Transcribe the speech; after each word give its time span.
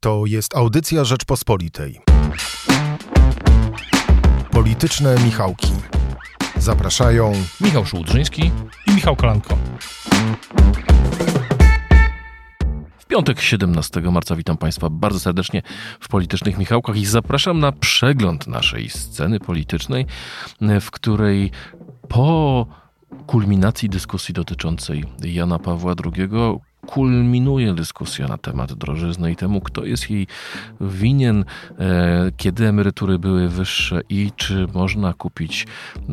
To 0.00 0.26
jest 0.26 0.56
audycja 0.56 1.04
Rzeczpospolitej. 1.04 2.00
Polityczne 4.50 5.16
Michałki. 5.24 5.68
Zapraszają 6.56 7.32
Michał 7.60 7.86
Szułdrzyński 7.86 8.50
i 8.86 8.90
Michał 8.94 9.16
Kolanko. 9.16 9.58
W 12.98 13.06
piątek 13.06 13.40
17 13.40 14.00
marca 14.00 14.36
witam 14.36 14.56
Państwa 14.56 14.90
bardzo 14.90 15.20
serdecznie 15.20 15.62
w 16.00 16.08
Politycznych 16.08 16.58
Michałkach 16.58 16.96
i 16.96 17.06
zapraszam 17.06 17.60
na 17.60 17.72
przegląd 17.72 18.46
naszej 18.46 18.88
sceny 18.90 19.40
politycznej, 19.40 20.06
w 20.80 20.90
której 20.90 21.50
po 22.08 22.66
kulminacji 23.26 23.88
dyskusji 23.88 24.34
dotyczącej 24.34 25.04
Jana 25.24 25.58
Pawła 25.58 25.94
II 26.04 26.28
kulminuje 26.88 27.74
dyskusja 27.74 28.28
na 28.28 28.38
temat 28.38 28.72
drożyzny 28.72 29.32
i 29.32 29.36
temu, 29.36 29.60
kto 29.60 29.84
jest 29.84 30.10
jej 30.10 30.26
winien, 30.80 31.44
e, 31.78 32.32
kiedy 32.36 32.66
emerytury 32.66 33.18
były 33.18 33.48
wyższe 33.48 34.00
i 34.08 34.32
czy 34.36 34.66
można 34.74 35.12
kupić 35.12 35.66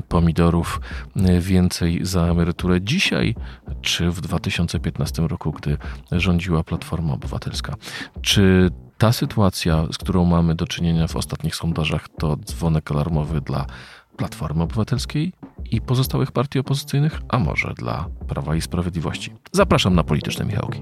pomidorów 0.07 0.81
e, 1.15 1.39
więcej 1.39 1.99
za 2.05 2.21
emeryturę 2.21 2.81
dzisiaj, 2.81 3.35
czy 3.81 4.11
w 4.11 4.21
2015 4.21 5.27
roku, 5.27 5.51
gdy 5.51 5.77
rządziła 6.11 6.63
Platforma 6.63 7.13
Obywatelska. 7.13 7.75
Czy 8.21 8.69
ta 8.97 9.11
sytuacja, 9.11 9.87
z 9.91 9.97
którą 9.97 10.25
mamy 10.25 10.55
do 10.55 10.67
czynienia 10.67 11.07
w 11.07 11.15
ostatnich 11.15 11.55
sondażach, 11.55 12.07
to 12.19 12.37
dzwonek 12.37 12.91
alarmowy 12.91 13.41
dla 13.41 13.65
Platformy 14.17 14.63
Obywatelskiej 14.63 15.33
i 15.71 15.81
pozostałych 15.81 16.31
partii 16.31 16.59
opozycyjnych, 16.59 17.21
a 17.29 17.39
może 17.39 17.73
dla 17.77 18.07
Prawa 18.27 18.55
i 18.55 18.61
Sprawiedliwości. 18.61 19.33
Zapraszam 19.51 19.95
na 19.95 20.03
polityczne 20.03 20.45
Michałki. 20.45 20.81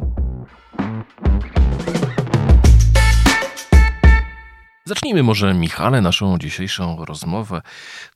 Zacznijmy 4.86 5.24
może, 5.24 5.54
Michale, 5.54 6.02
naszą 6.02 6.38
dzisiejszą 6.38 7.06
rozmowę 7.06 7.62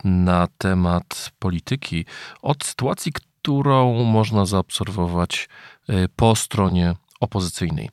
na 0.03 0.47
temat 0.57 1.31
polityki 1.39 2.05
od 2.41 2.63
sytuacji, 2.63 3.11
którą 3.11 4.03
można 4.03 4.45
zaobserwować 4.45 5.49
e, 5.89 6.07
po 6.15 6.35
stronie 6.35 6.93
opozycyjnej. 7.19 7.89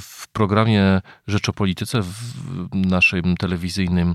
W 0.00 0.28
programie 0.32 1.00
Rzecz 1.26 1.48
o 1.48 1.52
Polityce 1.52 2.02
w 2.02 2.12
naszym 2.72 3.36
telewizyjnym 3.36 4.14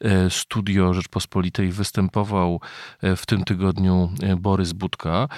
e, 0.00 0.30
studio 0.30 0.94
Rzeczpospolitej 0.94 1.72
występował 1.72 2.60
e, 3.02 3.16
w 3.16 3.26
tym 3.26 3.44
tygodniu 3.44 4.12
e, 4.22 4.36
Borys 4.36 4.72
Budka. 4.72 5.28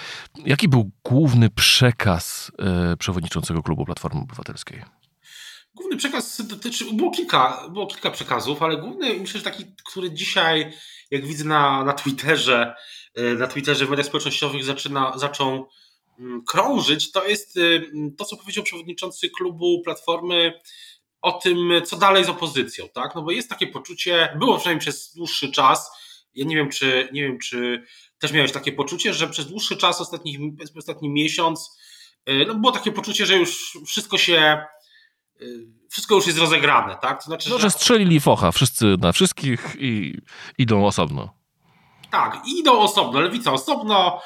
Jaki 0.47 0.69
był 0.69 0.91
główny 1.05 1.51
przekaz 1.51 2.53
przewodniczącego 2.99 3.63
klubu 3.63 3.85
Platformy 3.85 4.21
Obywatelskiej? 4.21 4.83
Główny 5.75 5.97
przekaz 5.97 6.47
dotyczy, 6.47 6.85
było 6.95 7.11
kilka, 7.11 7.69
było 7.73 7.87
kilka 7.87 8.11
przekazów, 8.11 8.63
ale 8.63 8.77
główny, 8.77 9.15
myślę, 9.21 9.39
że 9.39 9.45
taki, 9.45 9.65
który 9.85 10.11
dzisiaj, 10.11 10.73
jak 11.11 11.27
widzę 11.27 11.45
na, 11.45 11.85
na 11.85 11.93
Twitterze, 11.93 12.75
na 13.39 13.47
Twitterze 13.47 13.87
w 13.87 13.91
mediach 13.91 14.07
społecznościowych 14.07 14.65
zaczyna, 14.65 15.19
zaczął 15.19 15.69
krążyć, 16.47 17.13
to 17.13 17.25
jest 17.25 17.57
y, 17.57 17.91
to, 18.19 18.25
co 18.25 18.37
powiedział 18.37 18.65
przewodniczący 18.65 19.31
klubu 19.31 19.83
Platformy 19.85 20.53
o 21.23 21.33
tym, 21.33 21.73
co 21.85 21.97
dalej 21.97 22.25
z 22.25 22.29
opozycją, 22.29 22.89
tak? 22.95 23.15
No 23.15 23.23
bo 23.23 23.31
jest 23.31 23.49
takie 23.49 23.67
poczucie, 23.67 24.37
było 24.39 24.57
przynajmniej 24.57 24.81
przez 24.81 25.15
dłuższy 25.15 25.51
czas, 25.53 25.91
ja 26.35 26.45
nie 26.45 26.57
wiem, 26.57 26.71
czy, 26.71 27.09
nie 27.13 27.23
wiem, 27.23 27.39
czy 27.39 27.85
też 28.19 28.33
miałeś 28.33 28.53
takie 28.53 28.73
poczucie, 28.73 29.15
że 29.15 29.29
przez 29.29 29.47
dłuższy 29.47 29.77
czas, 29.77 30.01
ostatni, 30.01 30.57
ostatni 30.79 31.11
miesiąc, 31.11 31.79
y, 32.29 32.45
no 32.49 32.55
było 32.55 32.73
takie 32.73 32.93
poczucie, 32.93 33.27
że 33.27 33.37
już 33.37 33.79
wszystko 33.87 34.19
się, 34.19 34.65
y, 35.41 35.67
wszystko 35.91 36.15
już 36.15 36.27
jest 36.27 36.39
rozegrane, 36.39 36.99
tak? 37.03 37.19
To 37.19 37.25
znaczy, 37.25 37.51
no, 37.51 37.57
że, 37.59 37.63
że 37.63 37.71
strzelili 37.71 38.21
focha 38.21 38.53
wszyscy 38.53 38.97
na 38.99 39.13
wszystkich 39.13 39.77
i 39.79 40.19
idą 40.59 40.87
osobno. 40.87 41.35
Tak, 42.11 42.43
idą 42.47 42.79
osobno, 42.79 43.21
lewica 43.21 43.53
osobno, 43.53 44.21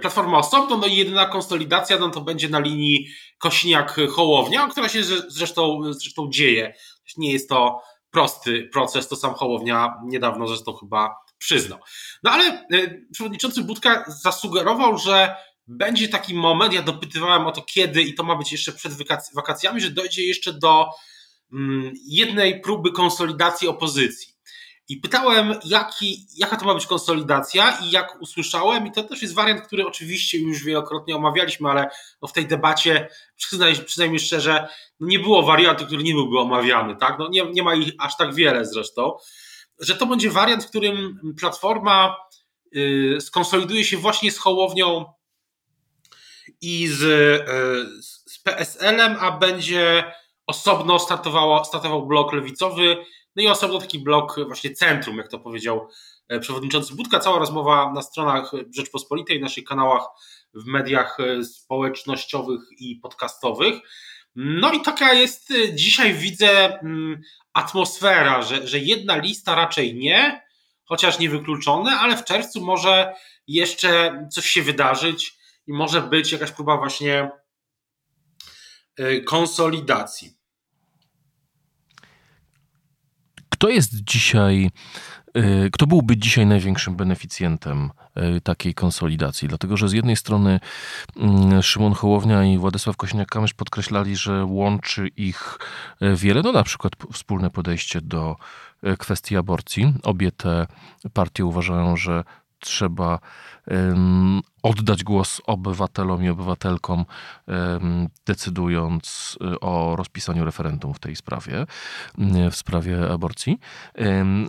Platforma 0.00 0.38
osobno, 0.38 0.76
no 0.76 0.86
i 0.86 0.96
jedyna 0.96 1.26
konsolidacja 1.26 1.98
no 1.98 2.10
to 2.10 2.20
będzie 2.20 2.48
na 2.48 2.60
linii 2.60 3.08
Kośniak-Hołownia, 3.44 4.70
która 4.70 4.88
się 4.88 5.04
zresztą, 5.28 5.80
zresztą 5.90 6.28
dzieje. 6.30 6.74
Nie 7.16 7.32
jest 7.32 7.48
to 7.48 7.80
prosty 8.10 8.68
proces, 8.72 9.08
to 9.08 9.16
sam 9.16 9.34
Hołownia 9.34 9.94
niedawno 10.04 10.48
zresztą 10.48 10.72
chyba 10.72 11.16
przyznał. 11.38 11.78
No 12.22 12.30
ale 12.30 12.66
y, 12.72 13.06
przewodniczący 13.12 13.62
Budka 13.62 14.04
zasugerował, 14.08 14.98
że 14.98 15.36
będzie 15.66 16.08
taki 16.08 16.34
moment, 16.34 16.72
ja 16.72 16.82
dopytywałem 16.82 17.46
o 17.46 17.52
to 17.52 17.62
kiedy 17.62 18.02
i 18.02 18.14
to 18.14 18.22
ma 18.22 18.36
być 18.36 18.52
jeszcze 18.52 18.72
przed 18.72 18.92
wakacjami, 19.34 19.80
że 19.80 19.90
dojdzie 19.90 20.26
jeszcze 20.26 20.52
do 20.52 20.86
mm, 21.52 21.92
jednej 22.06 22.60
próby 22.60 22.92
konsolidacji 22.92 23.68
opozycji. 23.68 24.35
I 24.88 24.96
pytałem, 24.96 25.54
jaki, 25.64 26.26
jaka 26.36 26.56
to 26.56 26.64
ma 26.64 26.74
być 26.74 26.86
konsolidacja, 26.86 27.78
i 27.78 27.90
jak 27.90 28.20
usłyszałem, 28.20 28.86
i 28.86 28.92
to 28.92 29.02
też 29.02 29.22
jest 29.22 29.34
wariant, 29.34 29.60
który 29.60 29.86
oczywiście 29.86 30.38
już 30.38 30.64
wielokrotnie 30.64 31.16
omawialiśmy, 31.16 31.70
ale 31.70 31.90
no 32.22 32.28
w 32.28 32.32
tej 32.32 32.46
debacie, 32.46 33.08
przyznaj, 33.36 33.74
przyznajmy 33.84 34.18
szczerze, 34.18 34.68
no 35.00 35.06
nie 35.06 35.18
było 35.18 35.42
wariantu, 35.42 35.86
który 35.86 36.02
nie 36.02 36.12
byłby 36.12 36.38
omawiany, 36.38 36.96
tak? 36.96 37.18
No 37.18 37.28
nie, 37.28 37.42
nie 37.52 37.62
ma 37.62 37.74
ich 37.74 37.92
aż 37.98 38.16
tak 38.16 38.34
wiele 38.34 38.66
zresztą, 38.66 39.16
że 39.78 39.94
to 39.96 40.06
będzie 40.06 40.30
wariant, 40.30 40.64
w 40.64 40.68
którym 40.68 41.20
Platforma 41.40 42.16
yy, 42.72 43.20
skonsoliduje 43.20 43.84
się 43.84 43.96
właśnie 43.96 44.32
z 44.32 44.38
Hołownią 44.38 45.04
i 46.60 46.86
z, 46.86 47.00
yy, 47.00 48.02
z 48.02 48.38
PSL-em, 48.38 49.16
a 49.20 49.32
będzie 49.32 50.12
osobno 50.46 50.98
startował 50.98 52.06
blok 52.06 52.32
lewicowy, 52.32 52.96
no 53.36 53.42
i 53.42 53.48
osobno 53.48 53.78
taki 53.78 53.98
blok 53.98 54.36
właśnie 54.46 54.70
centrum, 54.70 55.16
jak 55.16 55.28
to 55.28 55.38
powiedział 55.38 55.88
e, 56.28 56.40
przewodniczący 56.40 56.94
Budka. 56.94 57.20
Cała 57.20 57.38
rozmowa 57.38 57.92
na 57.92 58.02
stronach 58.02 58.52
Rzeczpospolitej, 58.76 59.40
naszych 59.40 59.64
kanałach 59.64 60.02
w 60.54 60.66
mediach 60.66 61.20
e, 61.20 61.44
społecznościowych 61.44 62.60
i 62.78 62.96
podcastowych. 62.96 63.74
No 64.36 64.72
i 64.72 64.82
taka 64.82 65.12
jest 65.12 65.50
e, 65.50 65.74
dzisiaj 65.74 66.14
widzę 66.14 66.80
mm, 66.80 67.20
atmosfera, 67.52 68.42
że, 68.42 68.66
że 68.66 68.78
jedna 68.78 69.16
lista 69.16 69.54
raczej 69.54 69.94
nie, 69.94 70.46
chociaż 70.84 71.18
niewykluczone, 71.18 71.90
ale 71.90 72.16
w 72.16 72.24
czerwcu 72.24 72.64
może 72.64 73.14
jeszcze 73.46 74.20
coś 74.32 74.46
się 74.46 74.62
wydarzyć 74.62 75.38
i 75.66 75.72
może 75.72 76.00
być 76.00 76.32
jakaś 76.32 76.52
próba 76.52 76.76
właśnie 76.76 77.30
konsolidacji. 79.26 80.36
Kto 83.56 83.68
jest 83.68 84.04
dzisiaj, 84.04 84.70
y, 85.36 85.70
kto 85.72 85.86
byłby 85.86 86.16
dzisiaj 86.16 86.46
największym 86.46 86.96
beneficjentem 86.96 87.90
y, 88.36 88.40
takiej 88.40 88.74
konsolidacji? 88.74 89.48
Dlatego, 89.48 89.76
że 89.76 89.88
z 89.88 89.92
jednej 89.92 90.16
strony 90.16 90.60
mm, 91.16 91.62
Szymon 91.62 91.92
Hołownia 91.92 92.44
i 92.44 92.58
Władysław 92.58 92.96
Kośniak-Kamysz 92.96 93.54
podkreślali, 93.54 94.16
że 94.16 94.44
łączy 94.44 95.08
ich 95.08 95.58
y, 96.02 96.16
wiele, 96.16 96.42
no 96.42 96.52
na 96.52 96.62
przykład 96.62 96.92
wspólne 97.12 97.50
podejście 97.50 98.00
do 98.00 98.36
kwestii 98.98 99.36
aborcji. 99.36 99.94
Obie 100.02 100.32
te 100.32 100.66
partie 101.12 101.44
uważają, 101.44 101.96
że 101.96 102.24
trzeba 102.58 103.18
oddać 104.62 105.04
głos 105.04 105.42
obywatelom 105.46 106.24
i 106.24 106.28
obywatelkom, 106.28 107.04
decydując 108.26 109.36
y, 109.54 109.60
o 109.60 109.96
rozpisaniu 109.96 110.44
referendum 110.44 110.94
w 110.94 110.98
tej 110.98 111.16
sprawie, 111.16 111.66
w 112.50 112.56
sprawie 112.56 113.12
aborcji. 113.12 113.58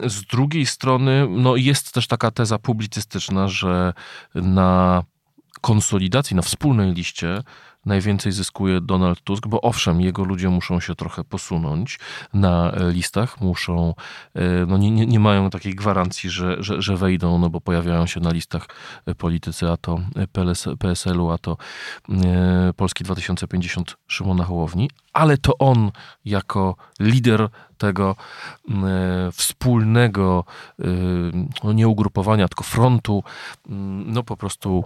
Z 0.05 0.21
drugiej 0.21 0.65
strony, 0.65 1.27
no 1.29 1.55
jest 1.55 1.93
też 1.93 2.07
taka 2.07 2.31
teza 2.31 2.59
publicystyczna, 2.59 3.47
że 3.47 3.93
na 4.35 5.03
konsolidacji, 5.61 6.35
na 6.35 6.41
wspólnej 6.41 6.93
liście 6.93 7.43
najwięcej 7.87 8.31
zyskuje 8.31 8.81
Donald 8.81 9.21
Tusk, 9.21 9.47
bo 9.47 9.61
owszem, 9.61 10.01
jego 10.01 10.23
ludzie 10.23 10.49
muszą 10.49 10.79
się 10.79 10.95
trochę 10.95 11.23
posunąć 11.23 11.99
na 12.33 12.71
listach, 12.91 13.41
muszą, 13.41 13.93
e, 14.35 14.65
no 14.67 14.77
nie, 14.77 14.91
nie, 14.91 15.05
nie 15.05 15.19
mają 15.19 15.49
takiej 15.49 15.75
gwarancji, 15.75 16.29
że, 16.29 16.63
że, 16.63 16.81
że 16.81 16.97
wejdą, 16.97 17.39
no 17.39 17.49
bo 17.49 17.61
pojawiają 17.61 18.05
się 18.05 18.19
na 18.19 18.31
listach 18.31 18.67
politycy, 19.17 19.69
a 19.69 19.77
to 19.77 19.99
PSL-u, 20.79 21.29
a 21.29 21.37
to 21.37 21.57
e, 22.09 22.73
Polski 22.75 23.03
2050 23.03 23.97
Szymona 24.07 24.43
Hołowni, 24.43 24.89
ale 25.13 25.37
to 25.37 25.57
on 25.57 25.91
jako 26.25 26.75
lider 26.99 27.49
tego 27.77 28.15
e, 28.69 29.31
wspólnego, 29.31 30.43
no 31.63 31.73
nie 31.73 31.87
ugrupowania, 31.87 32.47
tylko 32.47 32.63
frontu, 32.63 33.23
no 34.05 34.23
po 34.23 34.37
prostu 34.37 34.83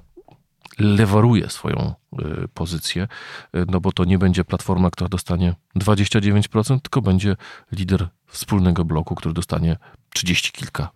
lewaruje 0.81 1.50
swoją 1.50 1.94
y, 2.19 2.48
pozycję, 2.54 3.07
y, 3.56 3.66
no 3.68 3.81
bo 3.81 3.92
to 3.92 4.06
nie 4.06 4.18
będzie 4.18 4.44
platforma, 4.44 4.92
która 4.92 5.10
dostanie 5.10 5.56
29%, 5.75 6.80
tylko 6.81 7.01
będzie 7.01 7.36
lider 7.72 8.07
wspólnego 8.28 8.86
bloku, 8.86 9.16
który 9.16 9.33
dostanie 9.33 9.78
30 10.13 10.51
kilka. 10.51 10.89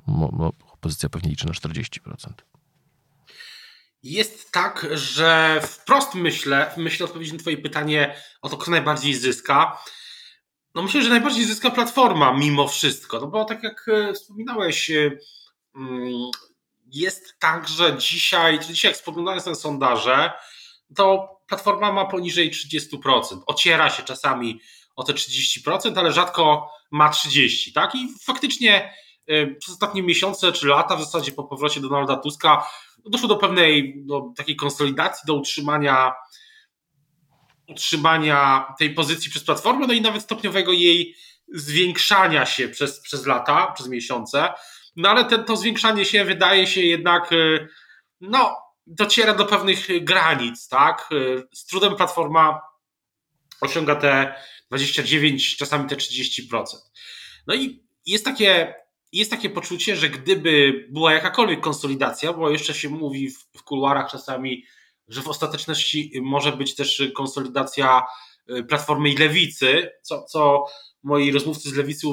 Opozycja 0.74 1.10
pewnie 1.10 1.30
liczy 1.30 1.48
na 1.48 1.54
40%. 1.54 2.00
Jest 4.04 4.52
tak, 4.52 4.88
że 4.94 5.62
wprost 5.64 6.16
myślę, 6.16 6.72
myślę 6.78 7.06
odpowiedzi 7.06 7.34
na 7.34 7.40
Twoje 7.40 7.58
pytanie 7.58 8.16
o 8.42 8.50
to, 8.50 8.58
kto 8.58 8.72
najbardziej 8.72 9.14
zyska. 9.14 9.78
No 10.76 10.82
myślę, 10.82 11.02
że 11.02 11.10
najbardziej 11.10 11.46
zyska 11.46 11.72
platforma 11.72 12.34
mimo 12.34 12.68
wszystko, 12.68 13.20
no 13.20 13.28
bo 13.28 13.46
tak 13.46 13.64
jak 13.64 13.86
e, 13.88 14.14
wspominałeś, 14.14 14.92
mm, 15.76 16.32
jest 16.96 17.40
tak, 17.40 17.68
że 17.68 17.98
dzisiaj, 17.98 18.60
dzisiaj 18.60 18.92
jak 18.92 18.98
spoglądając 18.98 19.46
na 19.46 19.56
sondaże, 19.56 20.32
to 20.96 21.30
platforma 21.48 21.92
ma 21.92 22.06
poniżej 22.06 22.52
30%. 22.52 23.42
Ociera 23.46 23.90
się 23.90 24.04
czasami 24.04 24.60
o 24.96 25.04
te 25.04 25.14
30%, 25.14 26.00
ale 26.00 26.12
rzadko 26.12 26.70
ma 26.92 27.10
30%, 27.12 27.74
tak? 27.74 27.96
I 27.96 28.08
faktycznie 28.24 28.94
y, 29.30 29.56
przez 29.60 29.74
ostatnie 29.74 30.04
miesiące 30.04 30.52
czy 30.52 30.68
lata, 30.68 30.96
w 30.96 31.04
zasadzie 31.04 31.32
po 31.32 31.44
powrocie 31.44 31.82
Donalda 31.82 32.16
Tuska, 32.16 32.68
doszło 33.06 33.28
do 33.28 33.36
pewnej 33.36 33.94
do 34.06 34.22
takiej 34.38 34.56
konsolidacji, 34.56 35.28
do 35.28 35.34
utrzymania 35.34 36.14
utrzymania 37.68 38.66
tej 38.80 38.94
pozycji 38.94 39.32
przez 39.32 39.44
platformę, 39.44 39.88
no 39.88 39.94
i 39.94 40.02
nawet 40.02 40.24
stopniowego 40.24 40.72
jej 40.72 41.16
zwiększania 41.54 42.46
się 42.46 42.70
przez, 42.70 43.02
przez 43.02 43.26
lata, 43.26 43.72
przez 43.72 43.88
miesiące. 43.88 44.54
No 44.96 45.10
ale 45.10 45.26
ten, 45.26 45.44
to 45.44 45.58
zwiększanie 45.58 46.06
się 46.06 46.26
wydaje 46.26 46.68
się 46.68 46.82
jednak, 46.82 47.32
y, 47.32 47.68
no, 48.22 48.58
dociera 48.88 49.34
do 49.34 49.46
pewnych 49.46 50.04
granic, 50.04 50.68
tak? 50.68 51.10
Z 51.54 51.66
trudem 51.66 51.96
platforma 51.96 52.62
osiąga 53.62 53.96
te 53.96 54.36
29, 54.68 55.58
czasami 55.58 55.90
te 55.90 55.96
30%. 55.96 56.64
No 57.48 57.56
i 57.56 57.84
jest 58.06 58.26
takie, 58.26 58.76
jest 59.12 59.32
takie 59.32 59.50
poczucie, 59.50 59.96
że 59.96 60.10
gdyby 60.10 60.86
była 60.90 61.14
jakakolwiek 61.14 61.62
konsolidacja, 61.62 62.34
bo 62.34 62.50
jeszcze 62.50 62.74
się 62.74 62.90
mówi 62.90 63.30
w, 63.30 63.48
w 63.58 63.64
kuluarach 63.64 64.12
czasami, 64.12 64.66
że 65.08 65.22
w 65.22 65.28
ostateczności 65.28 66.12
może 66.22 66.52
być 66.52 66.76
też 66.76 67.04
konsolidacja 67.16 68.04
y, 68.50 68.64
Platformy 68.64 69.10
i 69.10 69.18
Lewicy, 69.18 69.92
co, 70.02 70.24
co 70.24 70.66
moi 71.06 71.32
rozmówcy 71.32 71.70
z 71.70 71.74
Lewicy 71.74 72.08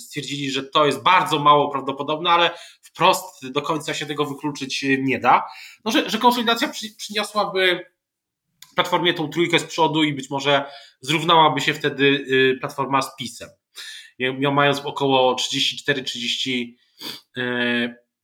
stwierdzili, 0.00 0.50
że 0.50 0.62
to 0.62 0.86
jest 0.86 1.02
bardzo 1.02 1.38
mało 1.38 1.70
prawdopodobne, 1.70 2.30
ale 2.30 2.50
wprost 2.82 3.48
do 3.50 3.62
końca 3.62 3.94
się 3.94 4.06
tego 4.06 4.24
wykluczyć 4.24 4.84
nie 4.98 5.18
da. 5.18 5.44
No, 5.84 5.90
że, 5.90 6.10
że 6.10 6.18
konsolidacja 6.18 6.68
przy, 6.68 6.94
przyniosłaby 6.96 7.86
Platformie 8.74 9.14
tą 9.14 9.28
trójkę 9.28 9.58
z 9.58 9.64
przodu 9.64 10.02
i 10.02 10.12
być 10.12 10.30
może 10.30 10.64
zrównałaby 11.00 11.60
się 11.60 11.74
wtedy 11.74 12.04
y, 12.04 12.58
Platforma 12.60 13.02
z 13.02 13.16
PiSem. 13.16 13.48
Mając 14.52 14.80
około 14.80 15.34
34-30 15.34 16.74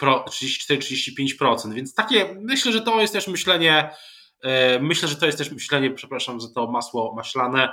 34-35%. 0.03 1.71
Y, 1.71 1.75
Więc 1.75 1.95
takie, 1.95 2.37
myślę, 2.41 2.73
że 2.73 2.81
to 2.81 3.00
jest 3.00 3.12
też 3.12 3.29
myślenie, 3.29 3.91
y, 4.45 4.49
myślę, 4.81 5.09
że 5.09 5.17
to 5.17 5.27
jest 5.27 5.39
też 5.39 5.50
myślenie, 5.50 5.91
przepraszam 5.91 6.41
za 6.41 6.49
to 6.55 6.71
masło 6.71 7.15
maślane, 7.17 7.73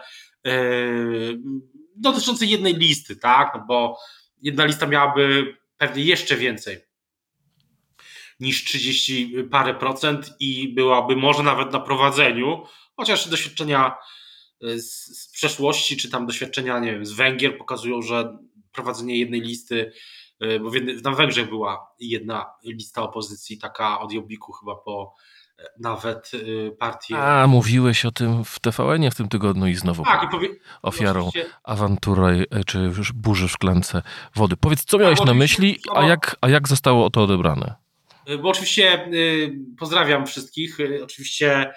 dotyczące 1.95 2.45
jednej 2.45 2.75
listy, 2.75 3.15
tak? 3.15 3.51
No 3.55 3.65
bo 3.67 3.97
jedna 4.41 4.65
lista 4.65 4.87
miałaby 4.87 5.57
pewnie 5.77 6.03
jeszcze 6.03 6.35
więcej 6.35 6.91
niż 8.41 8.63
30 8.63 9.35
parę 9.51 9.73
procent 9.73 10.35
i 10.39 10.73
byłaby 10.73 11.15
może 11.15 11.43
nawet 11.43 11.71
na 11.73 11.79
prowadzeniu, 11.79 12.63
chociaż 12.95 13.29
doświadczenia 13.29 13.95
e, 14.63 14.79
z, 14.79 15.19
z 15.19 15.31
przeszłości, 15.31 15.97
czy 15.97 16.09
tam 16.09 16.25
doświadczenia, 16.25 16.79
nie 16.79 16.91
wiem, 16.91 17.05
z 17.05 17.11
Węgier 17.11 17.57
pokazują, 17.57 18.01
że 18.01 18.37
prowadzenie 18.71 19.19
jednej 19.19 19.41
listy, 19.41 19.91
e, 20.39 20.59
bo 20.59 20.71
na 21.03 21.11
Węgrzech 21.11 21.49
była 21.49 21.87
jedna 21.99 22.45
lista 22.63 23.01
opozycji, 23.01 23.57
taka 23.57 23.99
od 23.99 24.11
Jobbiku 24.11 24.51
chyba 24.51 24.75
po 24.75 25.15
nawet 25.79 26.31
partię. 26.79 27.17
A, 27.17 27.47
mówiłeś 27.47 28.05
o 28.05 28.11
tym 28.11 28.45
w 28.45 28.59
TVN-ie 28.59 29.11
w 29.11 29.15
tym 29.15 29.29
tygodniu 29.29 29.67
i 29.67 29.75
znowu 29.75 30.03
tak, 30.03 30.29
powie... 30.31 30.49
ofiarą 30.81 31.27
oczywiście... 31.27 31.53
awantury, 31.63 32.45
czy 32.65 32.79
już 32.79 33.11
burzy 33.11 33.47
w 33.47 33.51
szklance 33.51 34.01
wody. 34.35 34.57
Powiedz, 34.57 34.85
co 34.85 34.97
miałeś 34.97 35.17
tak, 35.17 35.27
na 35.27 35.33
myśli, 35.33 35.79
a 35.95 36.07
jak, 36.07 36.35
a 36.41 36.49
jak 36.49 36.67
zostało 36.67 37.09
to 37.09 37.23
odebrane? 37.23 37.75
Y, 38.29 38.37
bo 38.37 38.49
oczywiście 38.49 39.07
y, 39.13 39.53
pozdrawiam 39.79 40.27
wszystkich. 40.27 40.79
Y, 40.79 41.03
oczywiście 41.03 41.73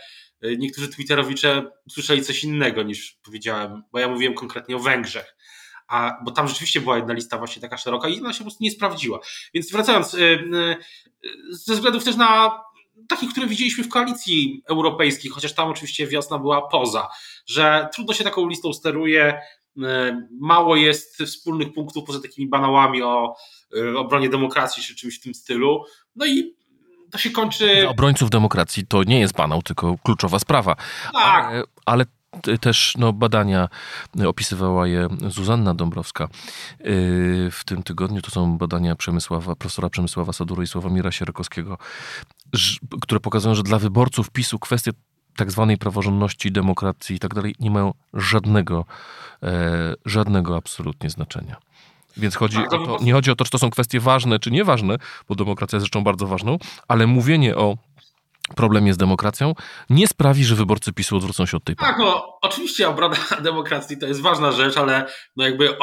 niektórzy 0.59 0.89
Twitterowicze 0.89 1.71
usłyszeli 1.87 2.23
coś 2.23 2.45
innego 2.45 2.83
niż 2.83 3.19
powiedziałem, 3.25 3.83
bo 3.93 3.99
ja 3.99 4.09
mówiłem 4.09 4.35
konkretnie 4.35 4.77
o 4.77 4.79
Węgrzech. 4.79 5.37
A, 5.89 6.19
bo 6.25 6.31
tam 6.31 6.49
rzeczywiście 6.49 6.81
była 6.81 6.97
jedna 6.97 7.15
lista 7.15 7.39
właśnie 7.39 7.63
taka 7.63 7.77
szeroka 7.77 8.09
i 8.09 8.21
ona 8.21 8.33
się 8.33 8.39
po 8.39 8.45
prostu 8.45 8.65
nie 8.65 8.71
sprawdziła. 8.71 9.21
Więc 9.55 9.73
wracając, 9.73 10.17
ze 11.51 11.75
względów 11.75 12.05
też 12.05 12.17
na 12.17 12.61
takich, 13.09 13.31
które 13.31 13.47
widzieliśmy 13.47 13.85
w 13.85 13.89
koalicji 13.89 14.63
europejskiej, 14.69 15.31
chociaż 15.31 15.53
tam 15.53 15.69
oczywiście 15.69 16.07
wiosna 16.07 16.39
była 16.39 16.69
poza, 16.69 17.09
że 17.47 17.89
trudno 17.95 18.15
się 18.15 18.25
taką 18.25 18.49
listą 18.49 18.73
steruje, 18.73 19.41
mało 20.41 20.77
jest 20.77 21.23
wspólnych 21.23 21.73
punktów 21.73 22.05
poza 22.05 22.21
takimi 22.21 22.49
banałami 22.49 23.03
o 23.03 23.37
obronie 23.97 24.29
demokracji 24.29 24.83
czy 24.83 24.95
czymś 24.95 25.19
w 25.19 25.23
tym 25.23 25.35
stylu. 25.35 25.85
No 26.17 26.27
i 26.27 26.55
to 27.11 27.19
się 27.19 27.31
kończy. 27.31 27.77
Dla 27.81 27.91
obrońców 27.91 28.31
demokracji 28.31 28.87
to 28.87 29.03
nie 29.03 29.21
jest 29.21 29.35
banał, 29.35 29.63
tylko 29.63 29.97
kluczowa 30.05 30.39
sprawa. 30.39 30.77
Tak. 31.13 31.45
Ale, 31.47 31.63
ale 31.87 32.05
też 32.61 32.95
no, 32.99 33.13
badania 33.13 33.69
opisywała 34.27 34.87
je 34.87 35.09
Zuzanna 35.29 35.75
Dąbrowska 35.75 36.25
yy, 36.25 36.89
w 37.51 37.61
tym 37.67 37.83
tygodniu. 37.83 38.23
To 38.23 38.31
są 38.31 38.59
badania 38.59 38.97
Przemysława, 38.97 39.57
profesora 39.57 39.91
Przemysława 39.91 40.33
Sadury 40.33 40.65
i 40.65 40.67
Sławomira 40.67 41.13
Sierakowskiego, 41.13 41.79
które 43.01 43.21
pokazują, 43.21 43.55
że 43.55 43.63
dla 43.63 43.79
wyborców 43.79 44.31
PiSu 44.31 44.59
kwestie 44.59 44.91
tak 45.37 45.51
zwanej 45.51 45.79
praworządności, 45.79 46.53
demokracji 46.53 47.17
i 47.17 47.19
tak 47.19 47.35
dalej 47.35 47.55
nie 47.61 47.71
mają 47.71 47.95
żadnego, 48.15 48.85
e, 49.43 49.95
żadnego 50.05 50.57
absolutnie 50.57 51.11
znaczenia. 51.11 51.57
Więc 52.17 52.37
chodzi 52.37 52.59
o 52.59 52.87
to, 52.87 52.99
nie 53.03 53.13
chodzi 53.13 53.31
o 53.31 53.37
to, 53.37 53.45
czy 53.45 53.51
to 53.51 53.59
są 53.59 53.71
kwestie 53.71 54.01
ważne, 54.01 54.39
czy 54.39 54.51
nieważne, 54.51 54.97
bo 55.29 55.35
demokracja 55.35 55.77
jest 55.77 55.87
rzeczą 55.87 56.05
bardzo 56.05 56.27
ważną, 56.27 56.59
ale 56.89 57.07
mówienie 57.07 57.57
o 57.57 57.77
problemie 58.57 58.95
z 58.95 58.97
demokracją 58.97 59.55
nie 59.91 60.09
sprawi, 60.09 60.45
że 60.45 60.55
wyborcy 60.55 60.93
PiSu 60.93 61.17
odwrócą 61.17 61.47
się 61.47 61.57
od 61.57 61.65
tej 61.65 61.77
Tak, 61.77 61.99
no 61.99 62.39
oczywiście 62.43 62.89
obrona 62.89 63.17
demokracji 63.41 63.99
to 63.99 64.07
jest 64.07 64.21
ważna 64.21 64.53
rzecz, 64.53 64.77
ale 64.77 65.07
no 65.37 65.45
jakby, 65.45 65.77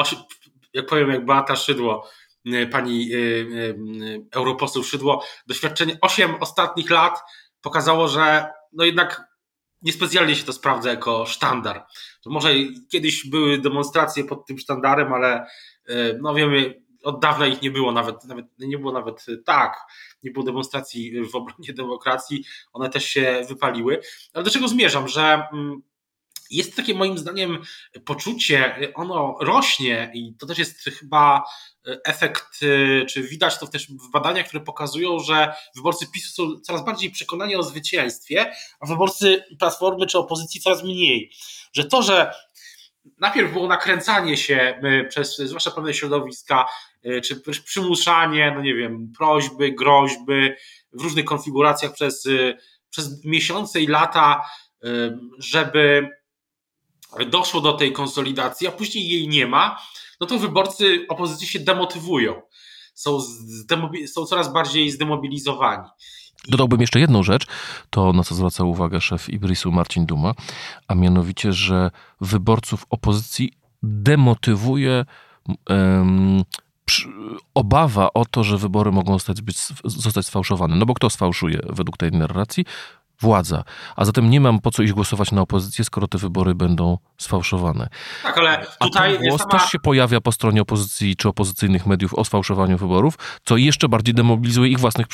jak 0.74 0.86
powiem, 0.86 1.10
jak 1.10 1.26
Beata 1.26 1.56
Szydło, 1.56 2.08
y, 2.46 2.66
pani 2.66 3.12
y, 3.12 3.16
y, 3.16 4.26
europoseł 4.32 4.84
Szydło, 4.84 5.24
doświadczenie 5.46 5.98
8 6.00 6.34
ostatnich 6.40 6.90
lat 6.90 7.20
pokazało, 7.62 8.08
że 8.08 8.46
no 8.72 8.84
jednak 8.84 9.32
niespecjalnie 9.82 10.36
się 10.36 10.44
to 10.44 10.52
sprawdza 10.52 10.90
jako 10.90 11.26
sztandar. 11.26 11.86
Może 12.26 12.50
kiedyś 12.92 13.26
były 13.26 13.58
demonstracje 13.58 14.24
pod 14.24 14.46
tym 14.46 14.58
sztandarem, 14.58 15.12
ale 15.12 15.46
E, 15.88 16.18
no 16.20 16.34
wiemy, 16.34 16.82
od 17.02 17.20
dawna 17.20 17.46
ich 17.46 17.62
nie 17.62 17.70
było 17.70 17.92
nawet, 17.92 18.24
nawet 18.24 18.46
nie 18.58 18.78
było 18.78 18.92
nawet 18.92 19.26
tak, 19.44 19.76
nie 20.22 20.30
było 20.30 20.44
demonstracji 20.44 21.24
w 21.24 21.34
obronie 21.34 21.72
demokracji, 21.72 22.44
one 22.72 22.90
też 22.90 23.04
się 23.04 23.44
wypaliły. 23.48 24.00
Ale 24.32 24.44
do 24.44 24.50
czego 24.50 24.68
zmierzam, 24.68 25.08
że 25.08 25.42
mm, 25.52 25.82
jest 26.52 26.76
takie 26.76 26.94
moim 26.94 27.18
zdaniem 27.18 27.58
poczucie, 28.04 28.92
ono 28.94 29.36
rośnie 29.40 30.10
i 30.14 30.34
to 30.38 30.46
też 30.46 30.58
jest 30.58 30.80
chyba 30.82 31.42
efekt, 32.04 32.58
czy 33.08 33.22
widać 33.22 33.58
to 33.58 33.66
też 33.66 33.86
w 33.86 34.10
badaniach, 34.10 34.46
które 34.48 34.64
pokazują, 34.64 35.18
że 35.18 35.54
wyborcy 35.76 36.06
PiSu 36.14 36.32
są 36.32 36.60
coraz 36.60 36.84
bardziej 36.84 37.10
przekonani 37.10 37.56
o 37.56 37.62
zwycięstwie, 37.62 38.52
a 38.80 38.86
wyborcy 38.86 39.44
Platformy 39.58 40.06
czy 40.06 40.18
opozycji 40.18 40.60
coraz 40.60 40.84
mniej. 40.84 41.32
Że 41.72 41.84
to, 41.84 42.02
że 42.02 42.32
najpierw 43.18 43.52
było 43.52 43.66
nakręcanie 43.66 44.36
się 44.36 44.80
y, 44.84 45.08
przez 45.08 45.36
zwłaszcza 45.36 45.70
pewne 45.70 45.94
środowiska, 45.94 46.66
y, 47.06 47.20
czy 47.20 47.42
przymuszanie, 47.64 48.52
no 48.56 48.62
nie 48.62 48.74
wiem, 48.74 49.12
prośby, 49.18 49.72
groźby 49.72 50.54
w 50.92 51.02
różnych 51.02 51.24
konfiguracjach 51.24 51.92
przez, 51.92 52.26
y, 52.26 52.56
przez 52.90 53.24
miesiące 53.24 53.80
i 53.80 53.86
lata, 53.86 54.44
żeby 55.38 56.08
doszło 57.26 57.60
do 57.60 57.72
tej 57.72 57.92
konsolidacji, 57.92 58.66
a 58.66 58.72
później 58.72 59.08
jej 59.08 59.28
nie 59.28 59.46
ma, 59.46 59.78
no 60.20 60.26
to 60.26 60.38
wyborcy 60.38 61.06
opozycji 61.08 61.46
się 61.46 61.60
demotywują. 61.60 62.42
Są, 62.94 63.18
są 64.06 64.26
coraz 64.26 64.52
bardziej 64.52 64.90
zdemobilizowani. 64.90 65.88
Dodałbym 66.48 66.80
jeszcze 66.80 67.00
jedną 67.00 67.22
rzecz, 67.22 67.46
to 67.90 68.12
na 68.12 68.24
co 68.24 68.34
zwraca 68.34 68.64
uwagę 68.64 69.00
szef 69.00 69.30
Ibrisu 69.30 69.72
Marcin 69.72 70.06
Duma, 70.06 70.34
a 70.88 70.94
mianowicie, 70.94 71.52
że 71.52 71.90
wyborców 72.20 72.86
opozycji 72.90 73.52
demotywuje 73.82 75.04
um, 75.68 76.42
obawa 77.54 78.12
o 78.12 78.24
to, 78.24 78.44
że 78.44 78.58
wybory 78.58 78.92
mogą 78.92 79.12
zostać, 79.12 79.42
być, 79.42 79.58
zostać 79.84 80.26
sfałszowane. 80.26 80.76
No 80.76 80.86
bo 80.86 80.94
kto 80.94 81.10
sfałszuje 81.10 81.60
według 81.68 81.96
tej 81.96 82.10
narracji? 82.10 82.64
Władza. 83.22 83.64
A 83.96 84.04
zatem 84.04 84.30
nie 84.30 84.40
mam 84.40 84.60
po 84.60 84.70
co 84.70 84.82
iść 84.82 84.92
głosować 84.92 85.32
na 85.32 85.40
opozycję, 85.40 85.84
skoro 85.84 86.08
te 86.08 86.18
wybory 86.18 86.54
będą 86.54 86.98
sfałszowane. 87.18 87.88
Tak, 88.22 88.38
ale 88.38 88.66
tutaj. 88.80 89.14
A 89.14 89.18
ten 89.18 89.28
głos 89.28 89.40
sama... 89.40 89.50
też 89.52 89.70
się 89.70 89.78
pojawia 89.78 90.20
po 90.20 90.32
stronie 90.32 90.62
opozycji 90.62 91.16
czy 91.16 91.28
opozycyjnych 91.28 91.86
mediów 91.86 92.14
o 92.14 92.24
sfałszowaniu 92.24 92.78
wyborów, 92.78 93.14
co 93.44 93.56
jeszcze 93.56 93.88
bardziej 93.88 94.14
demobilizuje 94.14 94.70
ich 94.70 94.80
własnych 94.80 95.06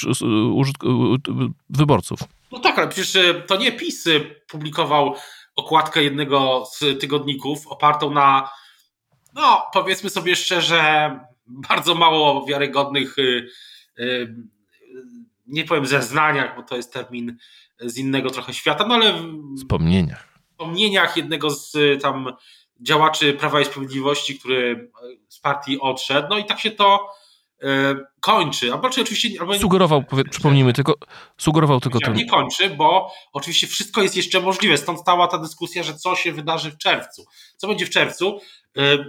wyborców. 1.71 2.21
No 2.53 2.59
tak, 2.59 2.79
ale 2.79 2.89
przecież 2.89 3.17
e, 3.17 3.35
to 3.35 3.57
nie 3.57 3.73
PiS 3.73 4.05
publikował 4.49 5.15
okładkę 5.57 6.03
jednego 6.03 6.65
z 6.73 7.01
tygodników 7.01 7.67
opartą 7.67 8.11
na 8.11 8.49
no 9.35 9.67
powiedzmy 9.73 10.11
sobie 10.11 10.37
szczerze, 10.37 11.11
bardzo 11.47 11.95
mało 11.95 12.47
wiarygodnych, 12.47 13.19
y, 13.19 13.49
y, 13.99 14.35
nie 15.47 15.65
powiem 15.65 15.87
zeznaniach, 15.87 16.57
bo 16.57 16.63
to 16.63 16.77
jest 16.77 16.93
termin 16.93 17.37
z 17.81 17.97
innego 17.97 18.31
trochę 18.31 18.55
świata, 18.55 18.87
no 18.89 18.95
ale 18.95 19.15
wspomnieniach. 19.59 20.29
Wspomnieniach 20.51 21.17
jednego 21.17 21.51
z 21.51 21.73
tam 22.03 22.33
działaczy 22.81 23.33
Prawa 23.33 23.61
i 23.61 23.65
Sprawiedliwości, 23.65 24.39
który 24.39 24.91
z 25.29 25.41
partii 25.41 25.81
odszedł. 25.81 26.29
No 26.31 26.39
i 26.39 26.45
tak 26.45 26.61
się 26.61 26.71
to 26.71 27.09
e, 27.63 27.95
kończy. 28.21 28.73
Albo 28.73 28.91
czy 28.91 29.03
oczywiście. 29.03 29.41
Albo 29.41 29.59
sugerował, 29.59 30.05
powie, 30.05 30.25
przypomnijmy 30.25 30.73
tylko, 30.73 30.95
sugerował 31.39 31.81
tylko 31.81 31.99
to. 32.05 32.13
Nie 32.13 32.27
kończy, 32.27 32.71
bo 32.71 33.13
oczywiście 33.33 33.67
wszystko 33.67 34.03
jest 34.03 34.17
jeszcze 34.17 34.41
możliwe. 34.41 34.77
Stąd 34.77 35.01
stała 35.01 35.29
ta 35.29 35.39
dyskusja, 35.39 35.83
że 35.83 35.95
co 35.95 36.17
się 36.17 36.33
wydarzy 36.33 36.71
w 36.71 36.79
czerwcu. 36.79 37.27
Co 37.57 37.69
będzie 37.69 37.87
w 37.87 37.91
czerwcu? 37.91 38.41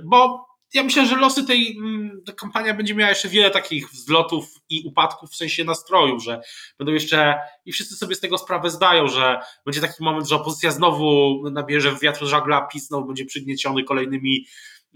Bo 0.03 0.48
ja 0.73 0.83
myślę, 0.83 1.05
że 1.05 1.15
losy 1.15 1.45
tej 1.45 1.77
mm, 1.77 2.21
ta 2.25 2.33
kampania 2.33 2.73
będzie 2.73 2.95
miała 2.95 3.09
jeszcze 3.09 3.29
wiele 3.29 3.51
takich 3.51 3.89
wzlotów 3.89 4.45
i 4.69 4.83
upadków 4.87 5.29
w 5.31 5.35
sensie 5.35 5.63
nastroju, 5.63 6.19
że 6.19 6.41
będą 6.77 6.93
jeszcze 6.93 7.39
i 7.65 7.71
wszyscy 7.71 7.95
sobie 7.95 8.15
z 8.15 8.19
tego 8.19 8.37
sprawę 8.37 8.69
zdają, 8.69 9.07
że 9.07 9.39
będzie 9.65 9.81
taki 9.81 10.03
moment, 10.03 10.27
że 10.27 10.35
opozycja 10.35 10.71
znowu 10.71 11.41
nabierze 11.51 11.95
wiatr 12.01 12.25
żagla, 12.25 12.61
PiS 12.61 12.87
znowu 12.87 13.07
będzie 13.07 13.25
przygnieciony 13.25 13.83
kolejnymi 13.83 14.45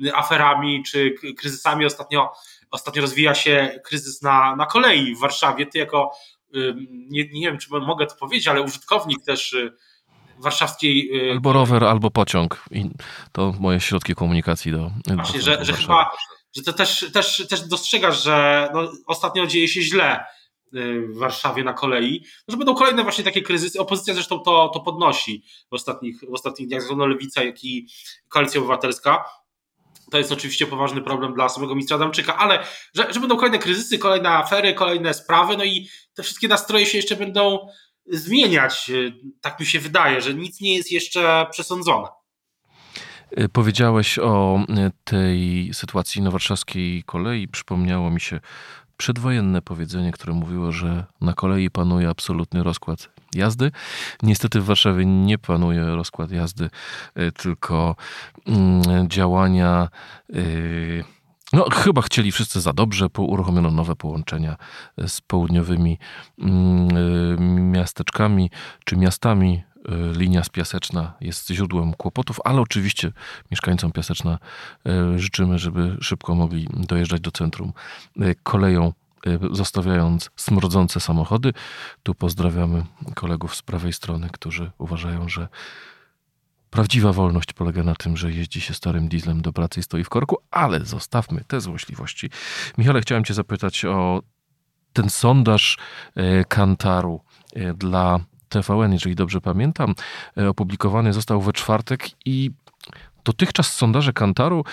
y, 0.06 0.16
aferami 0.16 0.84
czy 0.84 1.16
kryzysami. 1.38 1.86
Ostatnio, 1.86 2.32
ostatnio 2.72 3.02
rozwija 3.02 3.36
się 3.36 3.80
kryzys 3.86 4.22
na, 4.22 4.56
na 4.56 4.66
kolei 4.66 5.16
w 5.16 5.20
Warszawie. 5.20 5.66
Ty 5.66 5.78
jako, 5.78 6.12
nie, 7.10 7.30
nie 7.30 7.48
wiem, 7.48 7.58
czy 7.58 7.70
mogę 7.72 8.06
to 8.06 8.16
powiedzieć, 8.16 8.48
ale 8.48 8.62
użytkownik 8.62 9.24
też 9.26 9.54
y, 9.54 9.74
warszawskiej. 10.38 11.28
Y, 11.30 11.32
albo 11.32 11.54
rower, 11.54 11.84
albo 11.84 12.12
pociąg. 12.12 12.66
I 12.72 12.90
to 13.32 13.54
moje 13.60 13.80
środki 13.80 14.16
komunikacji 14.16 14.72
do. 14.72 14.92
Właśnie, 15.16 15.40
do 15.40 15.46
że, 15.46 15.66
że 15.66 15.74
chyba, 15.74 16.12
że 16.56 16.64
to 16.64 16.74
też, 16.74 17.12
też, 17.14 17.48
też 17.50 17.68
dostrzegasz, 17.68 18.24
że 18.24 18.70
no, 18.74 18.92
ostatnio 19.08 19.48
dzieje 19.48 19.68
się 19.68 19.82
źle 19.82 20.26
y, 20.76 21.08
w 21.08 21.18
Warszawie 21.18 21.64
na 21.64 21.74
kolei, 21.74 22.26
no, 22.48 22.52
że 22.52 22.58
będą 22.58 22.76
kolejne 22.76 23.04
właśnie 23.04 23.24
takie 23.24 23.42
kryzysy. 23.42 23.80
Opozycja 23.80 24.14
zresztą 24.14 24.40
to, 24.40 24.72
to 24.74 24.80
podnosi 24.80 25.44
w 25.72 25.74
ostatnich, 25.74 26.22
w 26.30 26.34
ostatnich 26.34 26.68
dniach, 26.68 26.82
zarówno 26.82 27.06
Lewica, 27.06 27.44
jak 27.44 27.64
i 27.64 27.88
Koalicja 28.30 28.60
Obywatelska. 28.60 29.26
To 30.12 30.18
jest 30.18 30.32
oczywiście 30.32 30.68
poważny 30.68 31.02
problem 31.02 31.34
dla 31.34 31.50
samego 31.50 31.76
ministra 31.76 31.96
Adamczyka, 31.96 32.38
ale 32.38 32.66
że, 32.94 33.14
że 33.14 33.20
będą 33.20 33.36
kolejne 33.36 33.60
kryzysy, 33.60 33.98
kolejne 33.98 34.30
afery, 34.30 34.74
kolejne 34.74 35.14
sprawy, 35.14 35.58
no 35.58 35.64
i 35.64 35.90
te 36.14 36.24
wszystkie 36.24 36.48
nastroje 36.48 36.86
się 36.86 36.98
jeszcze 36.98 37.16
będą 37.16 37.68
zmieniać. 38.12 38.92
Tak 39.42 39.60
mi 39.60 39.66
się 39.66 39.80
wydaje, 39.80 40.22
że 40.22 40.34
nic 40.34 40.62
nie 40.62 40.76
jest 40.76 40.92
jeszcze 40.92 41.46
przesądzone. 41.52 42.08
Y, 43.40 43.50
powiedziałeś 43.50 44.20
o 44.20 44.60
y, 44.70 44.92
tej 45.04 45.70
sytuacji 45.74 46.22
na 46.22 46.32
warszawskiej 46.32 47.04
kolei. 47.04 47.48
Przypomniało 47.48 48.12
mi 48.12 48.22
się 48.22 48.40
przedwojenne 48.98 49.62
powiedzenie, 49.62 50.12
które 50.12 50.34
mówiło, 50.34 50.72
że 50.72 51.06
na 51.22 51.34
kolei 51.34 51.70
panuje 51.70 52.10
absolutny 52.10 52.64
rozkład 52.64 53.10
jazdy. 53.36 53.72
Niestety 54.24 54.62
w 54.62 54.66
Warszawie 54.66 55.06
nie 55.06 55.38
panuje 55.38 55.86
rozkład 55.86 56.32
jazdy, 56.32 56.70
y, 57.18 57.32
tylko 57.32 57.96
mm, 58.48 59.10
działania 59.10 59.90
no, 61.54 61.70
chyba 61.70 62.02
chcieli 62.02 62.32
wszyscy 62.32 62.62
za 62.62 62.74
dobrze, 62.74 63.08
uruchomiono 63.18 63.72
nowe 63.72 63.96
połączenia 63.96 64.56
e, 64.98 65.08
z 65.08 65.22
południowymi 65.22 65.98
mm, 66.40 66.88
e, 67.38 67.42
miasteczkami 67.62 68.50
czy 68.86 68.98
miastami. 68.98 69.64
E, 69.90 70.14
linia 70.14 70.44
spiaseczna 70.44 71.14
jest 71.22 71.48
źródłem 71.48 71.94
kłopotów, 71.94 72.40
ale 72.44 72.62
oczywiście 72.62 73.12
mieszkańcom 73.52 73.92
Piaseczna 73.92 74.40
życzymy, 75.16 75.60
żeby 75.60 75.98
szybko 76.02 76.36
mogli 76.36 76.68
dojeżdżać 76.74 77.22
do 77.22 77.32
centrum 77.32 77.74
koleją 78.44 78.94
zostawiając 79.52 80.30
smrodzące 80.36 81.00
samochody. 81.00 81.54
Tu 82.04 82.16
pozdrawiamy 82.16 82.84
kolegów 83.16 83.56
z 83.56 83.62
prawej 83.62 83.94
strony, 83.94 84.30
którzy 84.32 84.72
uważają, 84.78 85.30
że 85.30 85.48
Prawdziwa 86.74 87.14
wolność 87.14 87.54
polega 87.54 87.84
na 87.84 87.96
tym, 87.96 88.18
że 88.18 88.32
jeździ 88.32 88.62
się 88.62 88.74
starym 88.74 89.08
dieslem 89.08 89.42
do 89.42 89.54
pracy 89.54 89.80
i 89.80 89.84
stoi 89.84 90.04
w 90.04 90.10
korku, 90.10 90.38
ale 90.52 90.86
zostawmy 90.86 91.44
te 91.48 91.62
złośliwości. 91.62 92.30
Michale, 92.78 93.02
chciałem 93.02 93.24
Cię 93.24 93.34
zapytać 93.34 93.86
o 93.86 94.22
ten 94.94 95.10
sondaż 95.10 95.78
e, 96.16 96.46
Kantaru 96.46 97.22
e, 97.56 97.74
dla 97.74 98.20
TVN, 98.50 98.94
jeżeli 98.94 99.16
dobrze 99.16 99.42
pamiętam, 99.42 99.96
e, 100.38 100.50
opublikowany 100.50 101.14
został 101.14 101.42
we 101.42 101.54
czwartek 101.54 102.10
i 102.26 102.52
Dotychczas 103.26 103.74
sondaże 103.74 104.14
Kantaru 104.14 104.64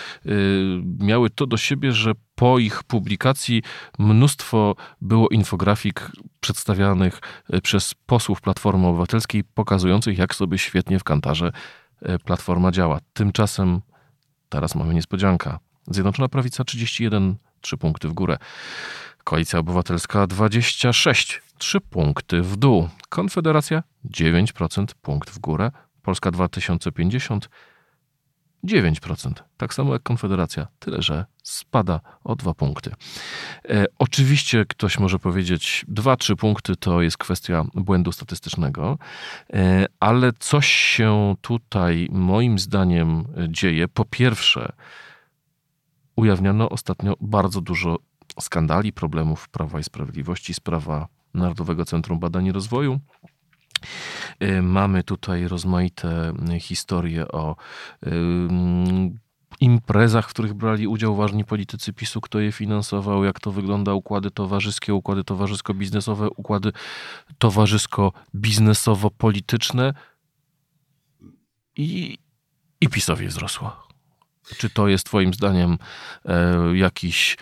miały 0.99 1.31
to 1.31 1.47
do 1.47 1.57
siebie, 1.57 1.93
że 1.93 2.13
po 2.35 2.59
ich 2.59 2.83
publikacji 2.83 3.63
mnóstwo 3.99 4.77
było 5.01 5.29
infografik 5.29 6.11
przedstawianych 6.41 7.21
przez 7.63 7.95
posłów 7.95 8.41
Platformy 8.41 8.87
Obywatelskiej, 8.87 9.45
pokazujących, 9.45 10.19
jak 10.19 10.35
sobie 10.35 10.59
świetnie 10.59 10.99
w 10.99 11.05
Kantarze 11.05 11.53
Platforma 12.25 12.71
działa. 12.71 12.99
Tymczasem 13.13 13.81
teraz 14.49 14.75
mamy 14.75 14.95
niespodzianka. 14.95 15.59
Zjednoczona 15.87 16.29
Prawica 16.29 16.65
31, 16.65 17.37
3 17.61 17.77
punkty 17.77 18.09
w 18.09 18.13
górę. 18.13 18.37
Koalicja 19.25 19.59
Obywatelska 19.59 20.27
26, 20.27 21.43
3 21.59 21.81
punkty 21.81 22.43
w 22.43 22.57
dół. 22.57 22.89
Konfederacja 23.09 23.83
9% 24.05 24.87
punkt 25.03 25.31
w 25.31 25.39
górę. 25.39 25.71
Polska 26.03 26.31
2050 26.31 27.49
9%. 28.65 29.33
Tak 29.57 29.75
samo 29.75 29.93
jak 29.93 30.03
Konfederacja, 30.03 30.67
tyle 30.79 31.03
że 31.03 31.25
spada 31.43 32.01
o 32.25 32.37
dwa 32.37 32.55
punkty. 32.55 32.91
E, 33.69 33.85
oczywiście 33.99 34.65
ktoś 34.69 34.99
może 34.99 35.19
powiedzieć, 35.19 35.85
2-3 35.89 36.37
punkty 36.37 36.77
to 36.77 37.03
jest 37.03 37.19
kwestia 37.19 37.65
błędu 37.75 38.13
statystycznego, 38.13 38.99
e, 39.53 39.87
ale 40.01 40.33
coś 40.39 40.67
się 40.67 41.35
tutaj 41.41 42.09
moim 42.13 42.59
zdaniem 42.59 43.25
dzieje. 43.49 43.89
Po 43.89 44.05
pierwsze, 44.05 44.73
ujawniono 46.17 46.69
ostatnio 46.69 47.15
bardzo 47.21 47.61
dużo 47.61 47.97
skandali, 48.41 48.93
problemów 48.93 49.49
Prawa 49.49 49.81
i 49.81 49.85
Sprawiedliwości, 49.85 50.55
sprawa 50.55 51.09
Narodowego 51.35 51.85
Centrum 51.85 52.19
Badań 52.19 52.47
i 52.47 52.53
Rozwoju 52.53 53.01
mamy 54.63 55.05
tutaj 55.05 55.49
rozmaite 55.49 56.33
historie 56.61 57.29
o 57.29 57.57
imprezach, 59.61 60.27
w 60.27 60.31
których 60.31 60.55
brali 60.55 60.87
udział 60.87 61.17
ważni 61.17 61.45
politycy 61.45 61.93
PiSu, 61.93 62.21
kto 62.21 62.41
je 62.41 62.53
finansował, 62.53 63.25
jak 63.25 63.41
to 63.41 63.53
wygląda, 63.53 63.95
układy 63.95 64.31
towarzyskie, 64.31 64.95
układy 64.95 65.25
towarzysko-biznesowe, 65.25 66.29
układy 66.37 66.73
towarzysko-biznesowo-polityczne 67.39 69.95
i, 71.77 72.19
i 72.81 72.89
PiSowi 72.89 73.27
wzrosło. 73.27 73.89
Czy 74.59 74.71
to 74.71 74.89
jest 74.89 75.07
Twoim 75.07 75.35
zdaniem 75.35 75.79
e, 76.25 76.57
jakiś 76.77 77.37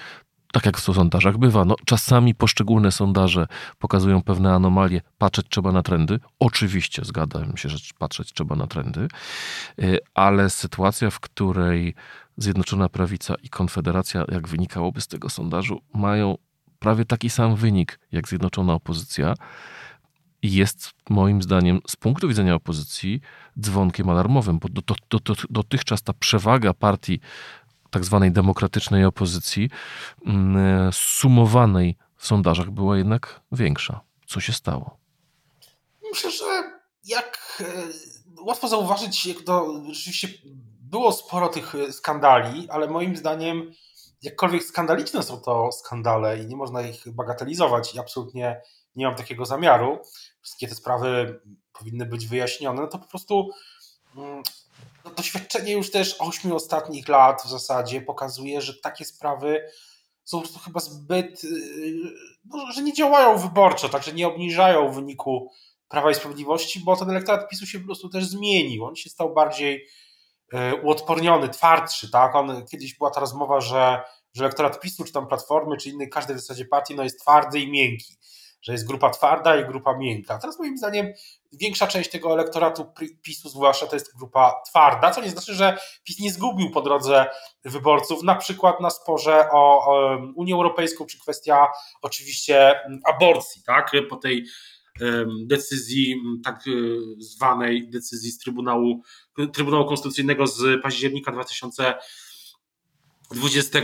tak 0.53 0.67
jak 0.67 0.79
w 0.79 0.81
sondażach 0.81 1.39
bywa, 1.39 1.65
no, 1.65 1.77
czasami 1.85 2.35
poszczególne 2.35 2.93
sondaże 2.93 3.47
pokazują 3.79 4.23
pewne 4.23 4.55
anomalie. 4.55 5.01
Patrzeć 5.19 5.47
trzeba 5.51 5.73
na 5.73 5.83
trendy. 5.83 6.21
Oczywiście 6.39 7.05
zgadzam 7.05 7.57
się, 7.57 7.69
że 7.69 7.79
patrzeć 7.99 8.33
trzeba 8.33 8.57
na 8.57 8.67
trendy, 8.67 9.09
y, 9.83 9.99
ale 10.15 10.51
sytuacja, 10.51 11.11
w 11.11 11.21
której 11.21 11.95
Zjednoczona 12.37 12.89
Prawica 12.89 13.35
i 13.43 13.49
Konfederacja, 13.49 14.25
jak 14.29 14.49
wynikałoby 14.49 15.01
z 15.01 15.07
tego 15.07 15.29
sondażu, 15.29 15.81
mają 15.95 16.39
prawie 16.79 17.05
taki 17.05 17.31
sam 17.31 17.57
wynik 17.57 17.99
jak 18.13 18.29
Zjednoczona 18.29 18.75
Opozycja, 18.75 19.35
jest 20.43 20.91
moim 21.11 21.43
zdaniem 21.43 21.81
z 21.87 21.97
punktu 21.97 22.29
widzenia 22.29 22.55
opozycji 22.55 23.21
dzwonkiem 23.61 24.09
alarmowym, 24.09 24.59
bo 24.59 24.69
do, 24.69 24.83
do, 25.11 25.19
do, 25.19 25.35
dotychczas 25.51 26.03
ta 26.03 26.13
przewaga 26.13 26.75
partii 26.75 27.21
tak 27.91 28.05
zwanej 28.05 28.33
demokratycznej 28.33 29.05
opozycji, 29.05 29.71
mm, 30.27 30.93
sumowanej 30.93 31.97
w 32.17 32.27
sondażach 32.27 32.71
była 32.71 32.97
jednak 32.97 33.41
większa. 33.53 34.01
Co 34.27 34.41
się 34.41 34.53
stało? 34.53 34.99
Myślę, 36.11 36.31
że 36.31 36.45
jak 37.05 37.39
e, 37.61 37.65
łatwo 38.43 38.69
zauważyć, 38.69 39.27
jak 39.27 39.41
to 39.41 39.83
rzeczywiście 39.93 40.29
było 40.81 41.13
sporo 41.13 41.49
tych 41.49 41.75
skandali, 41.91 42.71
ale 42.71 42.89
moim 42.89 43.17
zdaniem 43.17 43.73
jakkolwiek 44.23 44.65
skandaliczne 44.65 45.23
są 45.23 45.41
to 45.41 45.73
skandale 45.73 46.39
i 46.39 46.47
nie 46.47 46.57
można 46.57 46.83
ich 46.83 47.13
bagatelizować 47.13 47.95
i 47.95 47.99
absolutnie 47.99 48.61
nie 48.97 49.07
mam 49.07 49.15
takiego 49.15 49.45
zamiaru. 49.45 49.99
Wszystkie 50.41 50.69
te 50.69 50.75
sprawy 50.75 51.41
powinny 51.73 52.07
być 52.07 52.27
wyjaśnione, 52.27 52.83
no 52.83 52.89
to 52.89 52.99
po 52.99 53.09
prostu 53.09 53.51
mm, 54.17 54.43
doświadczenie 55.17 55.73
już 55.73 55.91
też 55.91 56.17
ośmiu 56.19 56.57
ostatnich 56.57 57.09
lat 57.09 57.43
w 57.43 57.49
zasadzie 57.49 58.01
pokazuje, 58.01 58.61
że 58.61 58.75
takie 58.75 59.05
sprawy 59.05 59.65
są 60.25 60.39
po 60.39 60.43
prostu 60.43 60.59
chyba 60.59 60.81
zbyt, 60.81 61.45
y, 61.45 61.49
no, 62.45 62.73
że 62.73 62.83
nie 62.83 62.93
działają 62.93 63.39
wyborczo, 63.39 63.89
także 63.89 64.13
nie 64.13 64.29
obniżają 64.29 64.93
wyniku 64.93 65.51
Prawa 65.89 66.11
i 66.11 66.15
Sprawiedliwości, 66.15 66.81
bo 66.81 66.97
ten 66.97 67.11
elektorat 67.11 67.49
PiSu 67.49 67.67
się 67.67 67.79
po 67.79 67.87
prostu 67.87 68.09
też 68.09 68.25
zmienił. 68.25 68.85
On 68.85 68.97
się 68.97 69.11
stał 69.11 69.35
bardziej 69.35 69.87
uodporniony, 70.83 71.49
twardszy, 71.49 72.11
tak? 72.11 72.35
On, 72.35 72.67
kiedyś 72.67 72.99
była 72.99 73.11
ta 73.11 73.21
rozmowa, 73.21 73.61
że, 73.61 74.03
że 74.35 74.45
elektorat 74.45 74.81
PiSu, 74.81 75.05
czy 75.05 75.13
tam 75.13 75.27
Platformy, 75.27 75.77
czy 75.77 75.91
innej, 75.91 76.09
każdej 76.09 76.37
w 76.37 76.41
zasadzie 76.41 76.65
partii, 76.65 76.95
no 76.95 77.03
jest 77.03 77.21
twardy 77.21 77.61
i 77.61 77.71
miękki 77.71 78.17
że 78.63 78.73
jest 78.73 78.87
grupa 78.87 79.11
twarda 79.11 79.61
i 79.61 79.67
grupa 79.67 79.99
miękka. 79.99 80.39
Teraz 80.39 80.59
moim 80.59 80.79
zdaniem 80.79 81.13
większa 81.53 81.87
część 81.87 82.11
tego 82.11 82.33
elektoratu 82.33 82.93
PiSu 83.23 83.49
zwłaszcza 83.49 83.87
to 83.87 83.97
jest 83.97 84.17
grupa 84.19 84.63
twarda, 84.69 85.11
co 85.11 85.23
nie 85.23 85.31
znaczy, 85.31 85.55
że 85.55 85.79
PiS 86.05 86.21
nie 86.21 86.33
zgubił 86.33 86.71
po 86.71 86.83
drodze 86.83 87.27
wyborców, 87.65 88.23
na 88.23 88.35
przykład 88.35 88.81
na 88.81 88.91
sporze 88.91 89.49
o, 89.53 89.97
Unię 90.37 90.55
Europejską, 90.55 91.07
czy 91.07 91.21
kwestia 91.21 91.67
oczywiście 92.03 92.81
aborcji, 93.05 93.63
tak, 93.67 93.93
po 94.11 94.17
tej 94.17 94.45
decyzji, 95.47 96.23
tak 96.45 96.57
e, 96.57 96.71
zwanej 97.19 97.91
decyzji 97.91 98.31
z 98.31 98.39
Trybunału, 98.39 99.03
Trybunału 99.53 99.87
Konstytucyjnego 99.87 100.47
z 100.47 100.83
października 100.83 101.33
2000 101.33 101.95
20, 103.31 103.81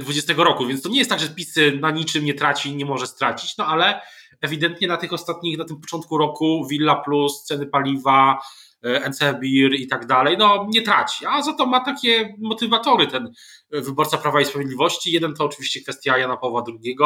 20 0.00 0.34
roku, 0.36 0.66
więc 0.66 0.82
to 0.82 0.88
nie 0.88 0.98
jest 0.98 1.10
tak, 1.10 1.20
że 1.20 1.28
PiS 1.28 1.54
na 1.80 1.90
niczym 1.90 2.24
nie 2.24 2.34
traci 2.34 2.76
nie 2.76 2.84
może 2.84 3.06
stracić, 3.06 3.56
no 3.56 3.66
ale 3.66 4.00
ewidentnie 4.40 4.88
na 4.88 4.96
tych 4.96 5.12
ostatnich, 5.12 5.58
na 5.58 5.64
tym 5.64 5.80
początku 5.80 6.18
roku 6.18 6.66
Villa 6.70 6.94
Plus, 6.94 7.44
ceny 7.44 7.66
paliwa, 7.66 8.38
e, 8.82 9.10
NCBIR 9.10 9.74
i 9.74 9.86
tak 9.86 10.06
dalej, 10.06 10.36
no 10.38 10.66
nie 10.68 10.82
traci, 10.82 11.26
a 11.26 11.42
za 11.42 11.52
to 11.52 11.66
ma 11.66 11.80
takie 11.80 12.34
motywatory 12.38 13.06
ten 13.06 13.32
wyborca 13.70 14.18
Prawa 14.18 14.40
i 14.40 14.44
Sprawiedliwości. 14.44 15.12
Jeden 15.12 15.34
to 15.34 15.44
oczywiście 15.44 15.80
kwestia 15.80 16.18
Jana 16.18 16.36
Pawła 16.36 16.64
II, 16.68 16.96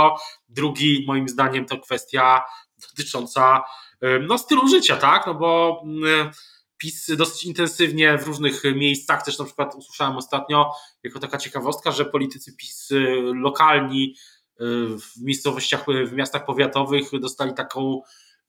drugi 0.48 1.04
moim 1.06 1.28
zdaniem 1.28 1.66
to 1.66 1.78
kwestia 1.78 2.44
dotycząca 2.90 3.62
e, 4.00 4.18
no, 4.18 4.38
stylu 4.38 4.68
życia, 4.68 4.96
tak, 4.96 5.26
no 5.26 5.34
bo 5.34 5.82
mm, 5.84 6.30
PiS 6.80 7.16
dosyć 7.16 7.44
intensywnie 7.44 8.18
w 8.18 8.26
różnych 8.26 8.62
miejscach, 8.74 9.24
też 9.24 9.38
na 9.38 9.44
przykład 9.44 9.74
usłyszałem 9.74 10.16
ostatnio, 10.16 10.72
jako 11.02 11.18
taka 11.18 11.38
ciekawostka, 11.38 11.92
że 11.92 12.04
politycy 12.04 12.56
PiS 12.56 12.90
y, 12.90 12.98
lokalni 13.34 14.14
y, 14.60 14.64
w 14.98 15.22
miejscowościach, 15.22 15.84
w 16.06 16.12
miastach 16.12 16.44
powiatowych 16.44 17.10
dostali 17.20 17.54
taką, 17.54 18.02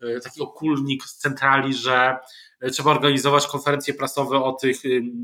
y, 0.04 0.20
taki 0.24 0.42
okulnik 0.42 1.06
z 1.06 1.18
centrali, 1.18 1.74
że 1.74 2.18
trzeba 2.72 2.92
organizować 2.92 3.48
konferencje 3.48 3.94
prasowe 3.94 4.44
o, 4.44 4.52
tych, 4.52 4.78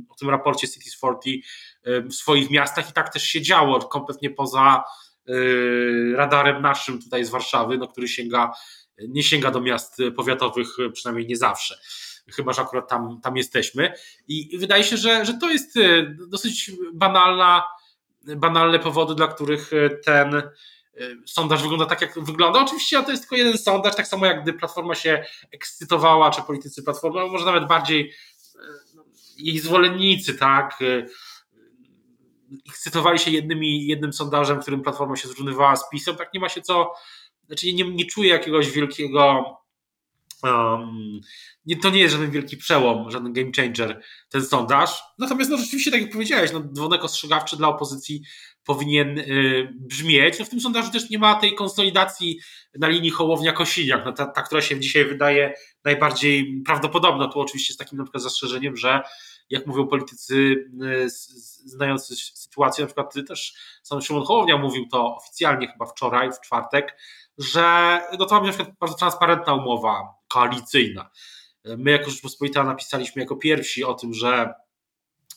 o 0.09 0.15
tym 0.15 0.29
raporcie 0.29 0.67
Cities 0.67 0.97
40 0.97 1.43
w 1.85 2.13
swoich 2.13 2.49
miastach. 2.49 2.89
I 2.89 2.93
tak 2.93 3.13
też 3.13 3.23
się 3.23 3.41
działo, 3.41 3.79
kompletnie 3.79 4.29
poza 4.29 4.83
radarem 6.15 6.61
naszym 6.61 7.01
tutaj 7.01 7.25
z 7.25 7.29
Warszawy, 7.29 7.77
no, 7.77 7.87
który 7.87 8.07
sięga, 8.07 8.53
nie 9.07 9.23
sięga 9.23 9.51
do 9.51 9.61
miast 9.61 9.97
powiatowych, 10.15 10.67
przynajmniej 10.93 11.27
nie 11.27 11.37
zawsze 11.37 11.79
chyba 12.35 12.53
że 12.53 12.61
akurat 12.61 12.89
tam, 12.89 13.21
tam 13.21 13.37
jesteśmy. 13.37 13.93
I 14.27 14.57
wydaje 14.57 14.83
się, 14.83 14.97
że, 14.97 15.25
że 15.25 15.33
to 15.33 15.49
jest 15.49 15.77
e, 15.77 16.15
dosyć 16.27 16.71
banalna, 16.93 17.63
banalne 18.35 18.79
powody, 18.79 19.15
dla 19.15 19.27
których 19.27 19.73
e, 19.73 19.89
ten 19.89 20.35
e, 20.35 20.43
sondaż 21.25 21.61
wygląda 21.61 21.85
tak, 21.85 22.01
jak 22.01 22.19
wygląda. 22.23 22.61
Oczywiście 22.61 23.03
to 23.03 23.11
jest 23.11 23.23
tylko 23.23 23.35
jeden 23.35 23.57
sondaż, 23.57 23.95
tak 23.95 24.07
samo 24.07 24.25
jak 24.25 24.43
gdy 24.43 24.53
Platforma 24.53 24.95
się 24.95 25.25
ekscytowała, 25.51 26.31
czy 26.31 26.41
politycy 26.41 26.83
Platformy, 26.83 27.31
może 27.31 27.45
nawet 27.45 27.67
bardziej 27.67 28.13
jej 29.37 29.59
zwolennicy, 29.59 30.33
tak, 30.33 30.79
ekscytowali 32.69 33.19
się 33.19 33.31
jednymi, 33.31 33.87
jednym 33.87 34.13
sondażem, 34.13 34.57
w 34.57 34.61
którym 34.61 34.81
Platforma 34.81 35.15
się 35.15 35.27
zrównywała 35.27 35.75
z 35.75 35.89
PiSem, 35.89 36.15
tak 36.15 36.33
nie 36.33 36.39
ma 36.39 36.49
się 36.49 36.61
co, 36.61 36.93
znaczy 37.47 37.73
nie, 37.73 37.91
nie 37.91 38.05
czuję 38.05 38.29
jakiegoś 38.29 38.71
wielkiego 38.71 39.43
Um, 40.43 41.19
nie, 41.65 41.77
to 41.77 41.89
nie 41.89 41.99
jest 41.99 42.15
żaden 42.15 42.31
wielki 42.31 42.57
przełom, 42.57 43.11
żaden 43.11 43.33
game 43.33 43.51
changer 43.55 44.01
ten 44.29 44.45
sondaż. 44.45 45.01
Natomiast 45.19 45.51
no, 45.51 45.57
rzeczywiście, 45.57 45.91
tak 45.91 46.01
jak 46.01 46.11
powiedziałeś, 46.11 46.51
no, 46.53 46.63
dzwonek 46.73 47.03
ostrzegawczy 47.03 47.57
dla 47.57 47.67
opozycji 47.67 48.21
powinien 48.63 49.19
y, 49.19 49.73
brzmieć. 49.75 50.39
No, 50.39 50.45
w 50.45 50.49
tym 50.49 50.61
sondażu 50.61 50.91
też 50.91 51.09
nie 51.09 51.19
ma 51.19 51.35
tej 51.35 51.55
konsolidacji 51.55 52.39
na 52.79 52.87
linii 52.87 53.11
Hołownia-Kosiniak, 53.11 54.05
no, 54.05 54.11
ta, 54.11 54.25
ta, 54.25 54.41
która 54.41 54.61
się 54.61 54.79
dzisiaj 54.79 55.05
wydaje 55.05 55.53
najbardziej 55.83 56.61
prawdopodobna. 56.65 57.27
Tu 57.27 57.39
oczywiście 57.39 57.73
z 57.73 57.77
takim 57.77 57.97
na 57.97 58.03
przykład 58.03 58.23
zastrzeżeniem, 58.23 58.77
że 58.77 59.01
jak 59.49 59.67
mówią 59.67 59.87
politycy 59.87 60.35
y, 60.83 61.09
znający 61.65 62.15
sytuację, 62.15 62.83
na 62.83 62.87
przykład 62.87 63.13
też 63.27 63.53
sam 63.83 64.01
Szymon 64.01 64.23
Hołownia 64.23 64.57
mówił 64.57 64.87
to 64.91 65.15
oficjalnie 65.15 65.67
chyba 65.67 65.85
wczoraj, 65.85 66.31
w 66.31 66.41
czwartek, 66.41 66.97
że 67.37 67.99
no 68.19 68.25
to 68.25 68.35
ma 68.35 68.41
być 68.41 68.47
na 68.47 68.53
przykład 68.53 68.79
bardzo 68.79 68.97
transparentna 68.97 69.53
umowa 69.53 70.15
koalicyjna. 70.27 71.09
My 71.77 71.91
jako 71.91 72.09
Rzeczpospolita 72.09 72.63
napisaliśmy 72.63 73.21
jako 73.21 73.35
pierwsi 73.35 73.83
o 73.83 73.93
tym, 73.93 74.13
że 74.13 74.53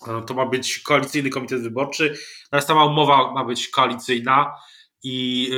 e, 0.09 0.23
to 0.27 0.35
ma 0.35 0.47
być 0.47 0.79
koalicyjny 0.79 1.31
komitet 1.31 1.63
wyborczy, 1.63 2.15
natomiast 2.45 2.69
sama 2.69 2.85
umowa 2.85 3.33
ma 3.33 3.45
być 3.45 3.69
koalicyjna 3.69 4.55
i 5.03 5.51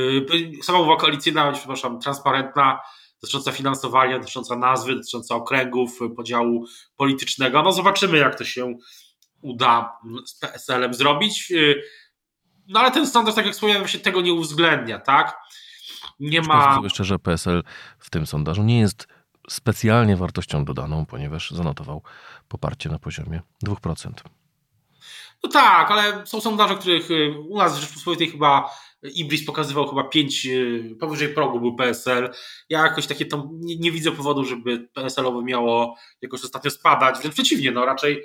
e, 0.60 0.62
sama 0.62 0.78
umowa 0.78 1.00
koalicyjna 1.00 1.52
przepraszam, 1.52 2.00
transparentna, 2.00 2.80
dotycząca 3.22 3.52
finansowania, 3.52 4.18
dotycząca 4.18 4.56
nazwy, 4.56 4.94
dotycząca 4.94 5.34
okręgów, 5.34 5.98
podziału 6.16 6.64
politycznego. 6.96 7.62
No 7.62 7.72
zobaczymy, 7.72 8.18
jak 8.18 8.38
to 8.38 8.44
się 8.44 8.74
uda 9.40 9.98
z 10.26 10.38
PSL-em 10.38 10.94
zrobić. 10.94 11.52
E, 11.52 11.74
no 12.68 12.80
ale 12.80 12.90
ten 12.90 13.06
standard, 13.06 13.36
tak 13.36 13.46
jak 13.46 13.54
wspomniałem, 13.54 13.88
się 13.88 13.98
tego 13.98 14.20
nie 14.20 14.32
uwzględnia, 14.32 14.98
tak? 14.98 15.38
Nie 16.20 16.42
ma. 16.42 16.80
Jeszcze, 16.82 17.04
że 17.04 17.18
PSL 17.18 17.62
w 17.98 18.10
tym 18.10 18.26
sondażu 18.26 18.62
nie 18.62 18.80
jest 18.80 19.06
specjalnie 19.50 20.16
wartością 20.16 20.64
dodaną, 20.64 21.06
ponieważ 21.06 21.50
zanotował 21.50 22.02
poparcie 22.48 22.88
na 22.88 22.98
poziomie 22.98 23.42
2%. 23.66 24.10
No 25.42 25.50
tak, 25.50 25.90
ale 25.90 26.26
są 26.26 26.40
sondaże, 26.40 26.74
których 26.74 27.10
y, 27.10 27.34
u 27.48 27.58
nas 27.58 27.78
w 27.78 27.80
Rzeczpospolitej 27.80 28.30
chyba 28.30 28.70
Ibris 29.02 29.46
pokazywał 29.46 29.88
chyba 29.88 30.04
5, 30.04 30.46
y, 30.46 30.96
powyżej 31.00 31.28
progu 31.28 31.60
był 31.60 31.76
PSL. 31.76 32.30
Ja 32.68 32.82
jakoś 32.82 33.06
takie 33.06 33.26
to 33.26 33.48
nie, 33.52 33.76
nie 33.76 33.92
widzę 33.92 34.12
powodu, 34.12 34.44
żeby 34.44 34.88
PSL-owo 34.94 35.42
miało 35.42 35.96
jakoś 36.22 36.44
ostatnio 36.44 36.70
spadać. 36.70 37.18
Wręcz 37.18 37.34
przeciwnie, 37.34 37.70
no 37.72 37.84
raczej 37.84 38.22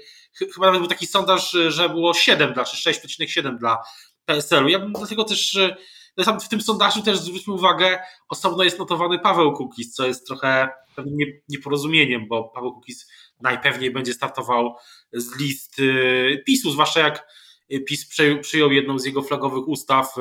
chyba 0.53 0.65
nawet 0.65 0.79
był 0.79 0.89
taki 0.89 1.07
sondaż, 1.07 1.51
że 1.67 1.89
było 1.89 2.13
7 2.13 2.53
dla, 2.53 2.63
czy 2.63 2.91
6,7 2.91 3.57
dla 3.57 3.77
PSL-u. 4.25 4.67
Ja 4.69 4.79
bym 4.79 4.93
dlatego 4.93 5.23
też 5.23 5.59
w 6.41 6.47
tym 6.47 6.61
sondażu 6.61 7.01
też 7.01 7.17
zwróćmy 7.17 7.53
uwagę, 7.53 7.99
osobno 8.29 8.63
jest 8.63 8.79
notowany 8.79 9.19
Paweł 9.19 9.53
Kukiz, 9.53 9.93
co 9.93 10.07
jest 10.07 10.27
trochę 10.27 10.69
pewnym 10.95 11.17
nieporozumieniem, 11.49 12.27
bo 12.27 12.43
Paweł 12.43 12.73
Kukiz 12.73 13.07
najpewniej 13.41 13.91
będzie 13.91 14.13
startował 14.13 14.75
z 15.13 15.39
list 15.39 15.75
PiSu, 16.45 16.71
zwłaszcza 16.71 16.99
jak 16.99 17.27
PiS 17.87 18.09
przyjął 18.41 18.71
jedną 18.71 18.99
z 18.99 19.05
jego 19.05 19.21
flagowych 19.21 19.67
ustaw, 19.67 20.13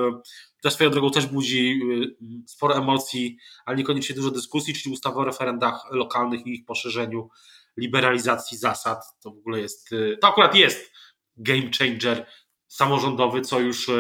która 0.59 0.71
swoją 0.71 0.91
drogą 0.91 1.11
też 1.11 1.27
budzi 1.27 1.81
y, 2.23 2.47
sporo 2.47 2.77
emocji, 2.77 3.39
ale 3.67 3.77
niekoniecznie 3.77 4.15
dużo 4.15 4.31
dyskusji, 4.31 4.75
czyli 4.75 4.95
ustawa 4.95 5.17
o 5.17 5.25
referendach 5.25 5.87
lokalnych 5.91 6.47
i 6.47 6.55
ich 6.55 6.65
poszerzeniu, 6.65 7.29
liberalizacji 7.77 8.59
zasad. 8.59 9.03
To 9.23 9.31
w 9.31 9.39
ogóle 9.39 9.61
jest, 9.61 9.93
y, 9.93 10.19
to 10.21 10.29
akurat 10.29 10.55
jest 10.55 10.93
game 11.37 11.71
changer 11.79 12.27
samorządowy, 12.69 13.41
co 13.41 13.61
już 13.61 13.91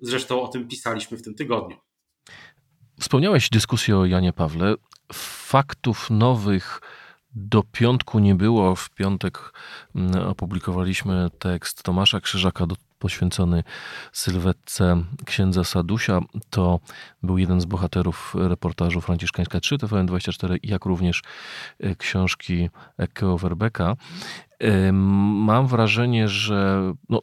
Zresztą 0.00 0.42
o 0.42 0.48
tym 0.48 0.68
pisaliśmy 0.68 1.16
w 1.16 1.22
tym 1.22 1.34
tygodniu. 1.34 1.76
Wspomniałeś 3.00 3.50
dyskusję 3.50 3.96
o 3.96 4.06
Janie 4.06 4.32
Pawle. 4.32 4.74
Faktów 5.12 6.10
nowych 6.10 6.80
do 7.34 7.62
piątku 7.62 8.18
nie 8.18 8.34
było. 8.34 8.76
W 8.76 8.90
piątek 8.90 9.52
mm, 9.94 10.28
opublikowaliśmy 10.28 11.28
tekst 11.38 11.82
Tomasza 11.82 12.20
Krzyżaka 12.20 12.66
poświęcony 12.98 13.64
sylwetce 14.12 15.02
księdza 15.26 15.64
Sadusia. 15.64 16.20
To 16.50 16.80
był 17.22 17.38
jeden 17.38 17.60
z 17.60 17.64
bohaterów 17.64 18.34
reportażu 18.38 19.00
Franciszkańska 19.00 19.60
3 19.60 19.76
TVN24, 19.76 20.58
jak 20.62 20.84
również 20.84 21.22
e, 21.80 21.96
książki 21.96 22.70
Ekeo 22.98 23.38
Werbeka. 23.38 23.96
Mam 24.92 25.66
wrażenie, 25.66 26.28
że 26.28 26.92
no, 27.08 27.22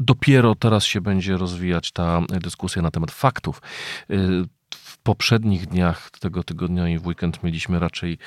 dopiero 0.00 0.54
teraz 0.54 0.84
się 0.84 1.00
będzie 1.00 1.36
rozwijać 1.36 1.92
ta 1.92 2.20
dyskusja 2.28 2.82
na 2.82 2.90
temat 2.90 3.10
faktów. 3.10 3.62
Y, 4.10 4.44
w 4.74 4.98
poprzednich 4.98 5.66
dniach 5.66 6.10
tego 6.10 6.44
tygodnia 6.44 6.88
i 6.88 6.98
w 6.98 7.06
weekend 7.06 7.42
mieliśmy 7.42 7.78
raczej 7.78 8.18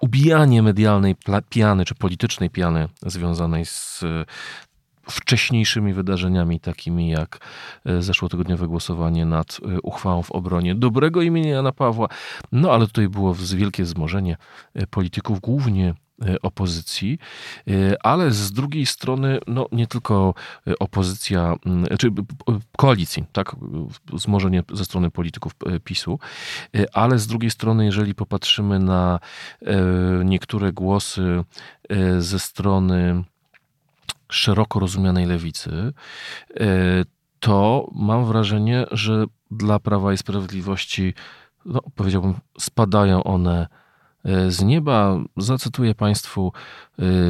ubijanie 0.00 0.62
medialnej 0.62 1.16
piany, 1.48 1.84
czy 1.84 1.94
politycznej 1.94 2.50
piany 2.50 2.88
związanej 3.02 3.66
z 3.66 4.02
y, 4.02 4.24
wcześniejszymi 5.10 5.92
wydarzeniami, 5.92 6.60
takimi 6.60 7.10
jak 7.10 7.40
y, 7.86 8.02
zeszłotygodniowe 8.02 8.66
głosowanie 8.66 9.26
nad 9.26 9.60
uchwałą 9.82 10.22
w 10.22 10.30
obronie 10.30 10.74
dobrego 10.74 11.22
imienia 11.22 11.50
Jana 11.50 11.72
Pawła. 11.72 12.08
No 12.52 12.72
ale 12.72 12.86
tutaj 12.86 13.08
było 13.08 13.34
wielkie 13.34 13.84
wzmożenie 13.84 14.36
polityków, 14.90 15.40
głównie 15.40 15.94
E, 16.09 16.09
opozycji, 16.42 17.18
e, 17.68 17.72
ale 18.06 18.30
z 18.30 18.52
drugiej 18.52 18.86
strony 18.86 19.38
no, 19.46 19.66
nie 19.72 19.86
tylko 19.86 20.34
e, 20.66 20.78
opozycja, 20.78 21.56
czy 21.98 22.10
koalicji, 22.76 23.24
tak, 23.32 23.56
wzmożenie 24.12 24.62
ze 24.72 24.84
strony 24.84 25.10
polityków 25.10 25.52
PiSu, 25.84 26.18
ale 26.92 27.18
z 27.18 27.26
drugiej 27.26 27.50
strony, 27.50 27.84
jeżeli 27.84 28.14
popatrzymy 28.14 28.78
na 28.78 29.20
niektóre 30.24 30.72
głosy 30.72 31.44
ze 32.18 32.38
strony 32.38 33.24
szeroko 34.28 34.80
rozumianej 34.80 35.26
lewicy, 35.26 35.92
to 37.40 37.88
mam 37.92 38.24
wrażenie, 38.24 38.86
że 38.90 39.24
dla 39.50 39.78
Prawa 39.78 40.12
i 40.12 40.16
Sprawiedliwości, 40.16 41.14
no, 41.64 41.80
powiedziałbym, 41.94 42.34
spadają 42.58 43.24
one 43.24 43.66
z 44.48 44.62
nieba. 44.62 45.18
Zacytuję 45.36 45.94
Państwu, 45.94 46.52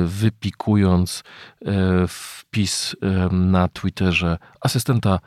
wypikując 0.05 1.25
wpis 2.09 2.97
na 3.31 3.69
Twitterze 3.69 4.39
asystenta 4.61 5.19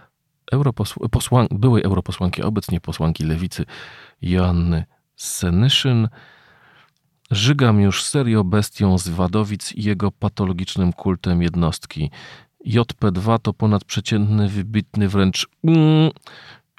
europosłan 0.52 1.48
byłej 1.52 1.84
europosłanki, 1.84 2.42
obecnie 2.42 2.82
posłanki 2.82 3.24
lewicy 3.24 3.66
Joanny 4.22 4.86
Senyszyn. 5.16 6.10
Żygam 7.32 7.82
już 7.82 8.04
serio 8.04 8.44
bestią 8.44 8.98
z 8.98 9.10
Wadowic 9.10 9.72
i 9.72 9.84
jego 9.84 10.12
patologicznym 10.12 10.94
kultem 10.94 11.42
jednostki. 11.42 12.12
JP2 12.68 13.40
to 13.42 13.54
ponadprzeciętny, 13.54 14.50
wybitny 14.50 15.10
wręcz 15.10 15.48
mm, 15.64 16.12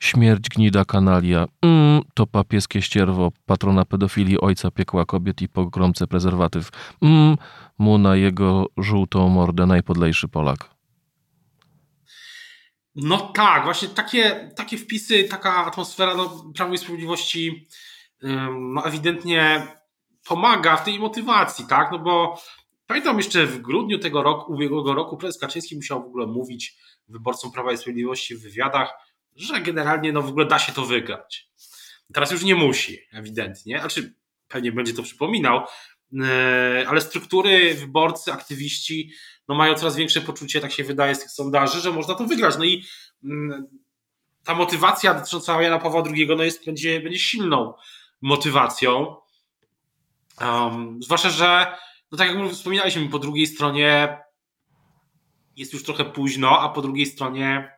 śmierć 0.05 0.49
gnida 0.49 0.85
kanalia. 0.85 1.47
Mm, 1.63 2.03
to 2.15 2.27
papieskie 2.27 2.83
ścierwo, 2.83 3.33
patrona 3.47 3.85
pedofilii, 3.85 4.41
ojca 4.41 4.71
piekła 4.71 5.05
kobiet 5.05 5.43
i 5.43 5.49
pogromcę 5.49 6.07
prezerwatyw. 6.07 6.71
Mm, 7.03 7.37
mu 7.79 7.99
na 7.99 8.17
jego 8.17 8.67
żółtą 8.77 9.29
mordę 9.29 9.67
najpodlejszy 9.67 10.29
Polak. 10.29 10.75
No 12.95 13.19
tak, 13.19 13.65
właśnie 13.65 13.89
takie, 13.89 14.51
takie 14.57 14.79
wpisy, 14.79 15.25
taka 15.25 15.67
atmosfera 15.67 16.15
no, 16.15 16.45
Prawo 16.55 16.75
i 16.75 16.79
Sprawiedliwości 16.79 17.69
no, 18.75 18.87
ewidentnie 18.87 19.67
pomaga 20.29 20.77
w 20.77 20.85
tej 20.85 20.99
motywacji, 20.99 21.67
tak? 21.67 21.93
No 21.93 21.99
bo 21.99 22.41
pamiętam 22.87 23.17
jeszcze 23.17 23.47
w 23.47 23.61
grudniu 23.61 23.99
tego 23.99 24.23
roku, 24.23 24.53
ubiegłego 24.53 24.95
roku 24.95 25.17
prezes 25.17 25.41
Kaczyński 25.41 25.77
musiał 25.77 26.03
w 26.03 26.07
ogóle 26.07 26.27
mówić 26.27 26.77
wyborcom 27.09 27.53
Prawa 27.53 27.73
i 27.73 27.77
Sprawiedliwości 27.77 28.37
w 28.37 28.43
wywiadach, 28.43 28.95
że 29.37 29.61
generalnie 29.61 30.13
no 30.13 30.23
w 30.23 30.29
ogóle 30.29 30.47
da 30.47 30.59
się 30.59 30.73
to 30.73 30.87
wygrać. 30.87 31.51
Teraz 32.15 32.31
już 32.31 32.43
nie 32.43 32.55
musi, 32.55 32.99
ewidentnie. 33.13 33.79
Znaczy, 33.79 34.15
pewnie 34.49 34.73
będzie 34.73 34.95
to 34.95 35.03
przypominał, 35.03 35.63
e, 36.23 36.85
ale 36.89 37.01
struktury, 37.01 37.75
wyborcy, 37.75 38.33
aktywiści 38.33 39.13
no 39.49 39.55
mają 39.55 39.75
coraz 39.75 39.97
większe 39.97 40.21
poczucie, 40.21 40.61
tak 40.61 40.73
się 40.73 40.85
wydaje 40.85 41.15
z 41.15 41.21
tych 41.21 41.31
sondaży, 41.31 41.81
że 41.81 41.93
można 41.93 42.15
to 42.15 42.25
wygrać. 42.25 42.59
No 42.59 42.65
i 42.65 42.85
mm, 43.25 43.67
ta 44.45 44.55
motywacja 44.55 45.15
dotycząca 45.15 45.63
Jana 45.63 45.79
Pawła 45.79 46.03
II 46.15 46.29
no 46.37 46.43
jest, 46.43 46.67
będzie, 46.67 47.01
będzie 47.01 47.19
silną 47.19 47.75
motywacją. 48.21 49.17
Um, 50.41 51.03
zwłaszcza, 51.03 51.31
że 51.31 51.77
no 52.13 52.19
tak 52.19 52.29
jak 52.29 52.53
wspominaliśmy, 52.53 53.09
po 53.09 53.19
drugiej 53.19 53.47
stronie 53.47 54.19
jest 55.57 55.73
już 55.73 55.85
trochę 55.85 56.05
późno, 56.05 56.61
a 56.61 56.69
po 56.69 56.83
drugiej 56.83 57.07
stronie 57.07 57.74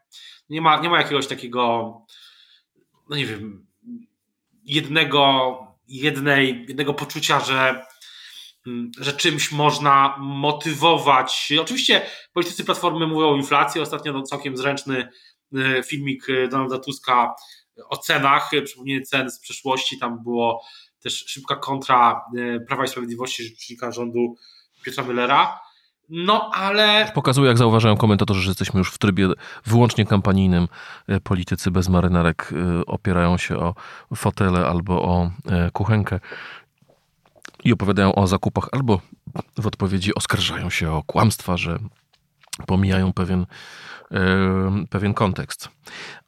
nie 0.51 0.61
ma, 0.61 0.81
nie 0.81 0.91
ma 0.91 0.99
jakiegoś 0.99 1.27
takiego, 1.27 1.93
no 3.11 3.17
nie 3.17 3.27
wiem, 3.27 3.67
jednego, 4.65 5.59
jednej, 5.89 6.65
jednego 6.69 6.95
poczucia, 6.95 7.41
że 7.41 7.87
Mm, 8.67 8.91
że 8.99 9.13
czymś 9.13 9.53
można 9.53 10.17
motywować. 10.19 11.53
Oczywiście 11.61 12.07
politycy 12.33 12.65
Platformy 12.65 13.07
mówią 13.07 13.29
o 13.29 13.37
inflacji. 13.37 13.81
Ostatnio 13.81 14.13
no, 14.13 14.23
całkiem 14.23 14.57
zręczny 14.57 15.09
y, 15.55 15.83
filmik 15.83 16.29
y, 16.29 16.49
Donalda 16.49 16.79
Tuska 16.79 17.35
o 17.89 17.97
cenach, 17.97 18.53
y, 18.53 18.63
przypomnienie 18.63 19.03
cen 19.03 19.31
z 19.31 19.41
przeszłości. 19.41 19.99
Tam 19.99 20.23
było 20.23 20.63
też 21.03 21.25
szybka 21.27 21.57
kontra 21.57 22.25
Prawa 22.69 22.85
i 22.85 22.89
Sprawiedliwości, 22.89 23.45
rzecznika 23.45 23.93
rządu 23.93 24.37
Piotra 24.85 25.05
Müllera. 25.05 25.47
No, 26.09 26.51
ale. 26.55 27.13
Pokazuje, 27.15 27.49
jak 27.49 27.59
zauważają 27.59 27.97
komentatorzy, 27.97 28.41
że 28.41 28.51
jesteśmy 28.51 28.79
już 28.79 28.93
w 28.93 28.99
trybie 28.99 29.29
wyłącznie 29.65 30.07
kampanijnym. 30.07 30.69
Politycy 31.23 31.71
bez 31.71 31.89
marynarek 31.89 32.55
opierają 32.87 33.37
się 33.37 33.57
o 33.57 33.75
fotele 34.15 34.67
albo 34.67 35.03
o 35.03 35.31
kuchenkę 35.73 36.21
i 37.65 37.73
opowiadają 37.73 38.15
o 38.15 38.27
zakupach, 38.27 38.69
albo 38.73 39.01
w 39.59 39.67
odpowiedzi 39.67 40.15
oskarżają 40.15 40.71
się 40.71 40.93
o 40.93 41.03
kłamstwa, 41.03 41.57
że 41.57 41.79
pomijają 42.67 43.13
pewien, 43.13 43.47
e, 44.11 44.85
pewien 44.91 45.15
kontekst. 45.15 45.69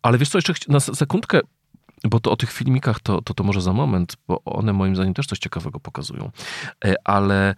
Ale 0.02 0.18
wiesz 0.18 0.28
co, 0.28 0.38
jeszcze 0.38 0.72
na 0.72 0.80
sekundkę, 0.80 1.40
bo 2.04 2.20
to 2.20 2.30
o 2.30 2.36
tych 2.36 2.52
filmikach 2.52 3.00
to, 3.00 3.22
to, 3.22 3.34
to 3.34 3.44
może 3.44 3.60
za 3.60 3.72
moment, 3.72 4.16
bo 4.28 4.44
one 4.44 4.72
moim 4.72 4.96
zdaniem 4.96 5.14
też 5.14 5.26
coś 5.26 5.38
ciekawego 5.38 5.80
pokazują. 5.80 6.30
E, 6.84 6.94
ale 7.04 7.54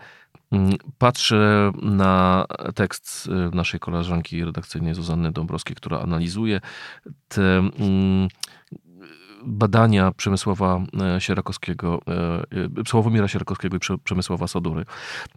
patrzę 0.98 1.72
na 1.82 2.46
tekst 2.74 3.28
e, 3.28 3.56
naszej 3.56 3.80
koleżanki 3.80 4.44
redakcyjnej 4.44 4.94
Zuzanny 4.94 5.32
Dąbrowskiej, 5.32 5.76
która 5.76 6.00
analizuje 6.00 6.60
te 7.28 7.58
mm, 7.58 8.28
badania 9.44 10.12
Przemysława 10.12 10.80
e, 11.16 11.20
Sierakowskiego, 11.20 12.00
e, 12.08 12.12
e, 12.80 12.88
Sławomira 12.88 13.28
Sierakowskiego 13.28 13.76
i 13.76 13.80
Przemysława 14.04 14.48
Sodury. 14.48 14.84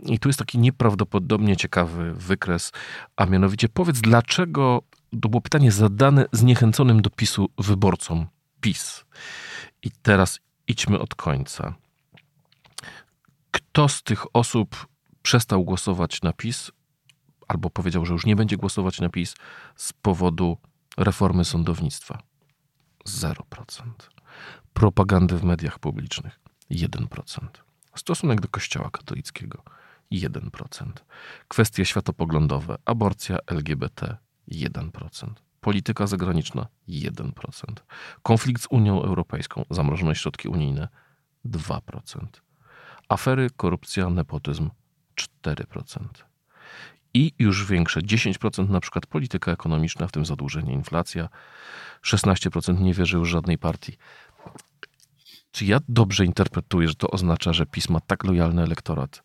I 0.06 0.20
tu 0.20 0.30
jest 0.30 0.40
taki 0.40 0.60
nieprawdopodobnie 0.60 1.58
ciekawy 1.58 2.14
wykres, 2.14 2.72
a 3.16 3.26
mianowicie 3.26 3.70
powiedz, 3.70 4.02
dlaczego, 4.02 4.82
to 5.22 5.30
było 5.30 5.42
pytanie 5.42 5.72
zadane 5.72 6.26
zniechęconym 6.32 7.02
do 7.02 7.10
PiSu 7.10 7.50
wyborcom 7.58 8.26
PiS. 8.62 9.06
I 9.84 9.92
teraz 10.02 10.40
idźmy 10.68 11.00
od 11.00 11.16
końca. 11.16 11.76
Kto 13.52 13.90
z 13.90 14.04
tych 14.04 14.36
osób 14.36 14.88
przestał 15.24 15.64
głosować 15.64 16.22
na 16.22 16.34
PiS, 16.34 16.72
albo 17.48 17.70
powiedział, 17.70 18.06
że 18.06 18.14
już 18.14 18.26
nie 18.26 18.36
będzie 18.36 18.58
głosować 18.58 19.00
na 19.00 19.10
PiS 19.10 19.36
z 19.76 19.94
powodu 19.94 20.58
reformy 20.98 21.46
sądownictwa? 21.46 22.22
0%. 23.08 23.34
Propagandy 24.74 25.38
w 25.38 25.44
mediach 25.44 25.80
publicznych 25.80 26.40
1%. 26.72 27.48
Stosunek 27.96 28.42
do 28.42 28.48
Kościoła 28.48 28.90
katolickiego 28.92 29.64
1%. 30.12 30.92
Kwestie 31.48 31.86
światopoglądowe, 31.86 32.76
aborcja, 32.86 33.38
LGBT 33.48 34.18
1%. 34.52 35.30
Polityka 35.62 36.08
zagraniczna 36.08 36.68
1%. 36.90 37.32
Konflikt 38.24 38.62
z 38.62 38.68
Unią 38.70 39.04
Europejską, 39.04 39.66
zamrożone 39.70 40.16
środki 40.16 40.48
unijne 40.48 40.88
2%. 41.46 41.80
Afery, 43.10 43.50
korupcja, 43.58 44.10
nepotyzm 44.10 44.70
4% 45.44 46.08
i 47.14 47.32
już 47.40 47.66
większe 47.66 48.00
10% 48.02 48.70
na 48.70 48.80
przykład 48.80 49.06
polityka 49.06 49.52
ekonomiczna, 49.52 50.08
w 50.08 50.12
tym 50.12 50.26
zadłużenie, 50.26 50.74
inflacja, 50.74 51.30
16% 52.04 52.82
nie 52.82 52.94
wierzy 52.94 53.18
już 53.18 53.30
żadnej 53.30 53.58
partii. 53.58 53.98
Czy 55.52 55.66
ja 55.66 55.80
dobrze 55.90 56.26
interpretuję, 56.26 56.88
że 56.88 56.96
to 56.96 57.08
oznacza, 57.08 57.54
że 57.54 57.66
PiS 57.66 57.90
ma 57.90 58.00
tak 58.00 58.24
lojalny 58.24 58.64
elektorat, 58.64 59.24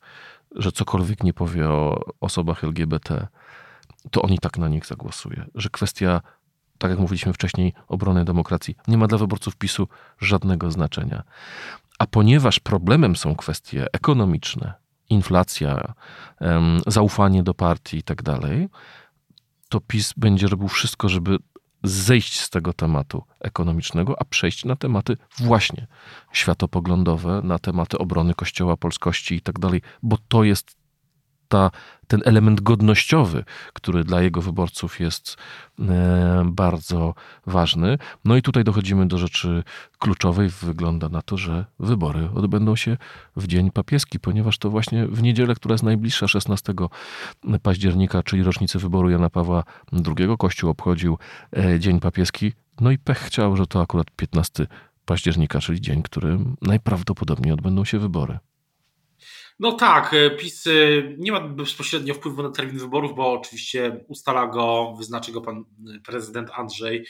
że 0.56 0.72
cokolwiek 0.72 1.22
nie 1.22 1.32
powie 1.32 1.68
o 1.68 2.00
osobach 2.20 2.64
LGBT, 2.64 3.26
to 4.10 4.22
oni 4.22 4.38
tak 4.38 4.58
na 4.58 4.68
nich 4.68 4.86
zagłosuje? 4.86 5.44
Że 5.54 5.68
kwestia, 5.68 6.20
tak 6.78 6.90
jak 6.90 7.00
mówiliśmy 7.00 7.32
wcześniej, 7.32 7.72
obrony 7.88 8.24
demokracji 8.24 8.76
nie 8.88 8.98
ma 8.98 9.06
dla 9.06 9.18
wyborców 9.18 9.56
PiSu 9.56 9.88
żadnego 10.20 10.70
znaczenia. 10.70 11.22
A 11.98 12.06
ponieważ 12.06 12.60
problemem 12.60 13.16
są 13.16 13.34
kwestie 13.34 13.86
ekonomiczne, 13.92 14.74
inflacja, 15.10 15.94
zaufanie 16.86 17.42
do 17.42 17.54
partii 17.54 17.96
i 17.96 18.02
tak 18.02 18.22
dalej, 18.22 18.68
to 19.68 19.80
PiS 19.80 20.14
będzie 20.16 20.46
robił 20.46 20.68
wszystko, 20.68 21.08
żeby 21.08 21.38
zejść 21.82 22.40
z 22.40 22.50
tego 22.50 22.72
tematu 22.72 23.22
ekonomicznego, 23.40 24.20
a 24.20 24.24
przejść 24.24 24.64
na 24.64 24.76
tematy 24.76 25.16
właśnie 25.38 25.86
światopoglądowe, 26.32 27.40
na 27.44 27.58
tematy 27.58 27.98
obrony 27.98 28.34
Kościoła, 28.34 28.76
polskości 28.76 29.34
i 29.34 29.40
tak 29.40 29.58
dalej, 29.58 29.82
bo 30.02 30.18
to 30.28 30.44
jest 30.44 30.77
ta, 31.48 31.70
ten 32.06 32.20
element 32.24 32.60
godnościowy, 32.60 33.44
który 33.72 34.04
dla 34.04 34.22
jego 34.22 34.42
wyborców 34.42 35.00
jest 35.00 35.36
e, 35.80 36.44
bardzo 36.46 37.14
ważny. 37.46 37.98
No 38.24 38.36
i 38.36 38.42
tutaj 38.42 38.64
dochodzimy 38.64 39.08
do 39.08 39.18
rzeczy 39.18 39.62
kluczowej. 39.98 40.48
Wygląda 40.48 41.08
na 41.08 41.22
to, 41.22 41.36
że 41.36 41.64
wybory 41.78 42.28
odbędą 42.34 42.76
się 42.76 42.96
w 43.36 43.46
dzień 43.46 43.70
papieski, 43.70 44.20
ponieważ 44.20 44.58
to 44.58 44.70
właśnie 44.70 45.06
w 45.06 45.22
niedzielę, 45.22 45.54
która 45.54 45.72
jest 45.72 45.84
najbliższa, 45.84 46.28
16 46.28 46.74
października, 47.62 48.22
czyli 48.22 48.42
rocznicy 48.42 48.78
wyboru 48.78 49.10
Jana 49.10 49.30
Pawła 49.30 49.64
II, 49.92 50.28
Kościół 50.38 50.70
obchodził 50.70 51.18
e, 51.56 51.80
dzień 51.80 52.00
papieski. 52.00 52.52
No 52.80 52.90
i 52.90 52.98
pech 52.98 53.18
chciał, 53.18 53.56
że 53.56 53.66
to 53.66 53.80
akurat 53.80 54.10
15 54.10 54.66
października, 55.04 55.60
czyli 55.60 55.80
dzień, 55.80 56.02
którym 56.02 56.56
najprawdopodobniej 56.62 57.52
odbędą 57.52 57.84
się 57.84 57.98
wybory. 57.98 58.38
No 59.58 59.72
tak, 59.72 60.14
e, 60.14 60.30
PiS 60.30 60.66
e, 60.66 60.70
nie 61.18 61.32
ma 61.32 61.40
bezpośrednio 61.40 62.14
wpływu 62.14 62.42
na 62.42 62.50
termin 62.50 62.78
wyborów, 62.78 63.16
bo 63.16 63.32
oczywiście 63.32 64.04
ustala 64.08 64.46
go, 64.46 64.94
wyznaczy 64.98 65.32
go 65.32 65.40
pan 65.40 65.64
e, 65.96 66.00
prezydent 66.00 66.50
Andrzej 66.54 67.06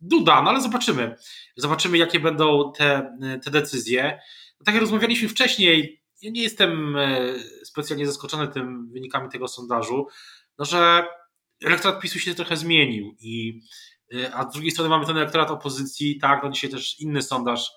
Duda, 0.00 0.42
no 0.42 0.50
ale 0.50 0.60
zobaczymy. 0.60 1.16
Zobaczymy, 1.56 1.98
jakie 1.98 2.20
będą 2.20 2.72
te, 2.76 3.16
te 3.44 3.50
decyzje. 3.50 4.18
No, 4.60 4.64
tak 4.64 4.74
jak 4.74 4.82
rozmawialiśmy 4.82 5.28
wcześniej, 5.28 6.02
ja 6.22 6.30
nie 6.30 6.42
jestem 6.42 6.96
specjalnie 7.64 8.06
zaskoczony 8.06 8.48
tym 8.48 8.92
wynikami 8.92 9.28
tego 9.28 9.48
sondażu. 9.48 10.06
no, 10.58 10.64
że 10.64 11.04
elektorat 11.64 12.00
PiSu 12.00 12.18
się 12.18 12.34
trochę 12.34 12.56
zmienił 12.56 13.16
i 13.20 13.60
a 14.32 14.50
z 14.50 14.52
drugiej 14.52 14.70
strony 14.70 14.90
mamy 14.90 15.06
ten 15.06 15.16
elektorat 15.16 15.50
opozycji, 15.50 16.18
tak, 16.18 16.42
no 16.42 16.50
dzisiaj 16.50 16.70
też 16.70 17.00
inny 17.00 17.22
sondaż, 17.22 17.70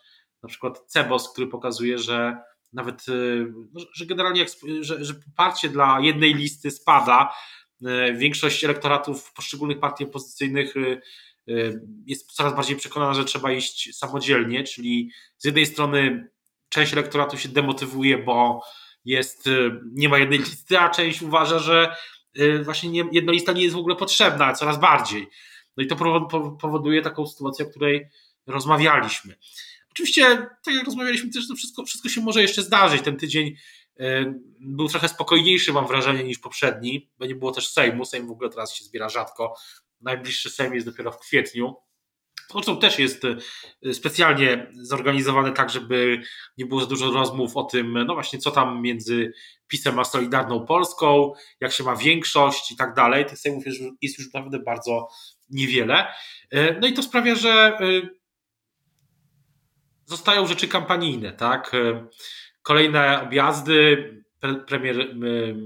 na 0.43 0.49
przykład 0.49 0.79
Cebos, 0.88 1.31
który 1.31 1.47
pokazuje, 1.47 1.97
że 1.97 2.38
nawet, 2.75 3.05
no, 3.73 3.81
że 3.93 4.05
generalnie 4.05 4.45
że, 4.81 5.05
że 5.05 5.13
poparcie 5.13 5.69
dla 5.69 5.99
jednej 6.01 6.33
listy 6.33 6.71
spada, 6.71 7.33
większość 8.17 8.63
elektoratów 8.63 9.33
poszczególnych 9.33 9.79
partii 9.79 10.03
opozycyjnych 10.03 10.73
jest 12.05 12.31
coraz 12.31 12.55
bardziej 12.55 12.75
przekonana, 12.75 13.13
że 13.13 13.25
trzeba 13.25 13.51
iść 13.51 13.97
samodzielnie, 13.97 14.63
czyli 14.63 15.11
z 15.38 15.45
jednej 15.45 15.65
strony 15.65 16.29
część 16.69 16.93
elektoratu 16.93 17.38
się 17.38 17.49
demotywuje, 17.49 18.17
bo 18.17 18.61
jest, 19.05 19.49
nie 19.91 20.09
ma 20.09 20.17
jednej 20.17 20.39
listy, 20.39 20.79
a 20.79 20.89
część 20.89 21.21
uważa, 21.21 21.59
że 21.59 21.95
właśnie 22.63 22.89
nie, 22.89 23.03
jedna 23.11 23.31
lista 23.31 23.51
nie 23.51 23.63
jest 23.63 23.75
w 23.75 23.79
ogóle 23.79 23.95
potrzebna, 23.95 24.53
coraz 24.53 24.79
bardziej. 24.79 25.27
No 25.77 25.83
i 25.83 25.88
to 25.88 25.95
powoduje 26.61 27.01
taką 27.01 27.27
sytuację, 27.27 27.65
o 27.65 27.69
której 27.69 28.07
rozmawialiśmy. 28.47 29.35
Oczywiście, 29.95 30.23
tak 30.65 30.75
jak 30.75 30.86
rozmawialiśmy, 30.86 31.29
też 31.29 31.47
to 31.47 31.55
wszystko, 31.55 31.86
wszystko 31.86 32.10
się 32.10 32.21
może 32.21 32.41
jeszcze 32.41 32.62
zdarzyć. 32.62 33.01
Ten 33.01 33.17
tydzień 33.17 33.55
był 34.60 34.88
trochę 34.88 35.08
spokojniejszy, 35.08 35.73
mam 35.73 35.88
wrażenie, 35.88 36.23
niż 36.23 36.39
poprzedni, 36.39 37.12
bo 37.19 37.25
nie 37.25 37.36
było 37.36 37.51
też 37.51 37.69
Sejmu. 37.69 38.05
Sejm 38.05 38.27
w 38.27 38.31
ogóle 38.31 38.49
teraz 38.49 38.73
się 38.73 38.86
zbiera 38.86 39.10
rzadko. 39.10 39.55
Najbliższy 40.01 40.49
Sejm 40.49 40.73
jest 40.73 40.88
dopiero 40.88 41.12
w 41.12 41.19
kwietniu. 41.19 41.75
Zresztą 42.51 42.79
też 42.79 42.99
jest 42.99 43.23
e, 43.25 43.93
specjalnie 43.93 44.71
zorganizowany 44.73 45.51
tak, 45.51 45.69
żeby 45.69 46.21
nie 46.58 46.65
było 46.65 46.81
za 46.81 46.88
dużo 46.88 47.12
rozmów 47.12 47.58
o 47.58 47.63
tym, 47.63 48.05
no 48.08 48.13
właśnie, 48.13 48.39
co 48.39 48.51
tam 48.51 48.81
między 48.81 49.34
PiSem 49.67 49.99
a 49.99 50.03
Solidarną 50.03 50.65
Polską, 50.65 51.34
jak 51.60 51.71
się 51.71 51.84
ma 51.84 51.95
większość 51.95 52.71
i 52.71 52.75
tak 52.75 52.93
dalej. 52.93 53.25
Tych 53.25 53.39
sejmów 53.39 53.63
jest, 54.01 54.19
już 54.19 54.34
naprawdę 54.34 54.60
bardzo 54.60 55.08
niewiele. 55.49 56.08
E, 56.51 56.79
no 56.79 56.88
i 56.88 56.93
to 56.93 57.03
sprawia, 57.03 57.36
że 57.36 57.77
e, 57.79 58.01
zostają 60.05 60.47
rzeczy 60.47 60.67
kampanijne, 60.67 61.33
tak? 61.33 61.71
Kolejne 62.61 63.21
objazdy, 63.23 64.23
premier 64.67 65.15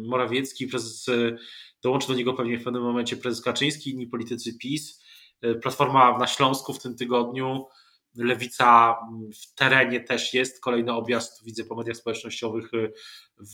Morawiecki, 0.05 0.67
prezes, 0.67 1.05
dołączy 1.83 2.07
do 2.07 2.13
niego 2.13 2.33
pewnie 2.33 2.59
w 2.59 2.63
pewnym 2.63 2.83
momencie 2.83 3.17
prezes 3.17 3.43
Kaczyński, 3.43 3.89
inni 3.89 4.07
politycy 4.07 4.57
PiS 4.57 4.99
E, 5.41 5.55
Platforma 5.55 6.17
na 6.17 6.27
Śląsku 6.27 6.73
w 6.73 6.79
tym 6.79 6.95
tygodniu, 6.95 7.65
Lewica 8.15 8.95
w 9.41 9.55
terenie 9.55 9.99
też 9.99 10.33
jest. 10.33 10.61
Kolejny 10.61 10.93
objazd 10.93 11.45
widzę 11.45 11.63
po 11.63 11.75
mediach 11.75 11.97
społecznościowych 11.97 12.73
e, 12.73 12.89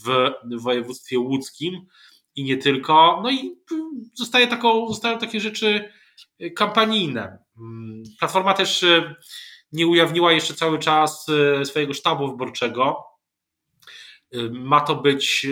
w 0.04 0.30
województwie 0.62 1.18
łódzkim 1.18 1.86
i 2.36 2.44
nie 2.44 2.56
tylko. 2.56 3.20
No 3.22 3.30
i 3.30 3.56
zostaje 4.14 4.46
taką, 4.46 4.88
zostają 4.88 5.18
takie 5.18 5.40
rzeczy 5.40 5.92
e, 6.38 6.50
kampanijne. 6.50 7.38
Mm, 7.58 8.02
Platforma 8.18 8.54
też 8.54 8.84
nie 9.72 9.86
ujawniła 9.86 10.32
jeszcze 10.32 10.54
cały 10.54 10.78
czas 10.78 11.26
swojego 11.64 11.94
sztabu 11.94 12.28
wyborczego. 12.30 13.04
Ma 14.50 14.80
to 14.80 14.96
być, 14.96 15.46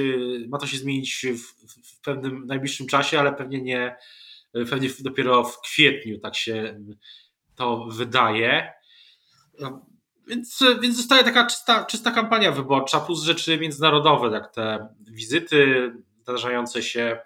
ma 0.48 0.58
to 0.58 0.66
się 0.66 0.76
zmienić 0.76 1.26
w, 1.26 1.66
w 1.96 2.00
pewnym 2.00 2.46
najbliższym 2.46 2.86
czasie, 2.86 3.20
ale 3.20 3.32
pewnie 3.32 3.62
nie, 3.62 3.96
pewnie 4.70 4.88
dopiero 5.00 5.44
w 5.44 5.60
kwietniu 5.60 6.18
tak 6.18 6.36
się 6.36 6.80
to 7.56 7.86
wydaje. 7.90 8.72
Więc, 10.26 10.64
więc 10.80 10.96
zostaje 10.96 11.24
taka 11.24 11.46
czysta, 11.46 11.84
czysta 11.84 12.10
kampania 12.10 12.52
wyborcza, 12.52 13.00
plus 13.00 13.22
rzeczy 13.22 13.58
międzynarodowe, 13.58 14.30
jak 14.30 14.54
te 14.54 14.88
wizyty 15.00 15.92
zdarzające 16.22 16.82
się 16.82 17.20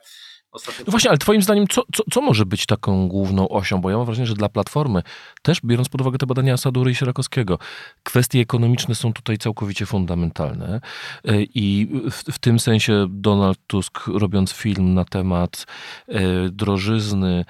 Ostatnio... 0.52 0.84
No 0.86 0.90
właśnie, 0.90 1.10
ale 1.10 1.18
twoim 1.18 1.42
zdaniem, 1.42 1.68
co, 1.68 1.82
co, 1.94 2.02
co 2.12 2.20
może 2.20 2.46
być 2.46 2.66
taką 2.66 3.08
główną 3.08 3.48
osią? 3.48 3.80
Bo 3.80 3.90
ja 3.90 3.96
mam 3.96 4.06
wrażenie, 4.06 4.26
że 4.26 4.34
dla 4.34 4.48
Platformy, 4.48 5.02
też 5.42 5.60
biorąc 5.64 5.88
pod 5.88 6.00
uwagę 6.00 6.18
te 6.18 6.26
badania 6.26 6.54
Asadury 6.54 6.90
i 6.90 6.94
Sierakowskiego, 6.94 7.58
kwestie 8.02 8.40
ekonomiczne 8.40 8.94
są 8.94 9.12
tutaj 9.12 9.38
całkowicie 9.38 9.86
fundamentalne 9.86 10.80
e, 11.24 11.42
i 11.42 11.88
w, 12.10 12.32
w 12.32 12.38
tym 12.38 12.58
sensie 12.60 13.06
Donald 13.10 13.58
Tusk, 13.66 13.98
robiąc 14.06 14.52
film 14.52 14.94
na 14.94 15.04
temat 15.04 15.66
e, 16.08 16.48
drożyzny, 16.48 17.44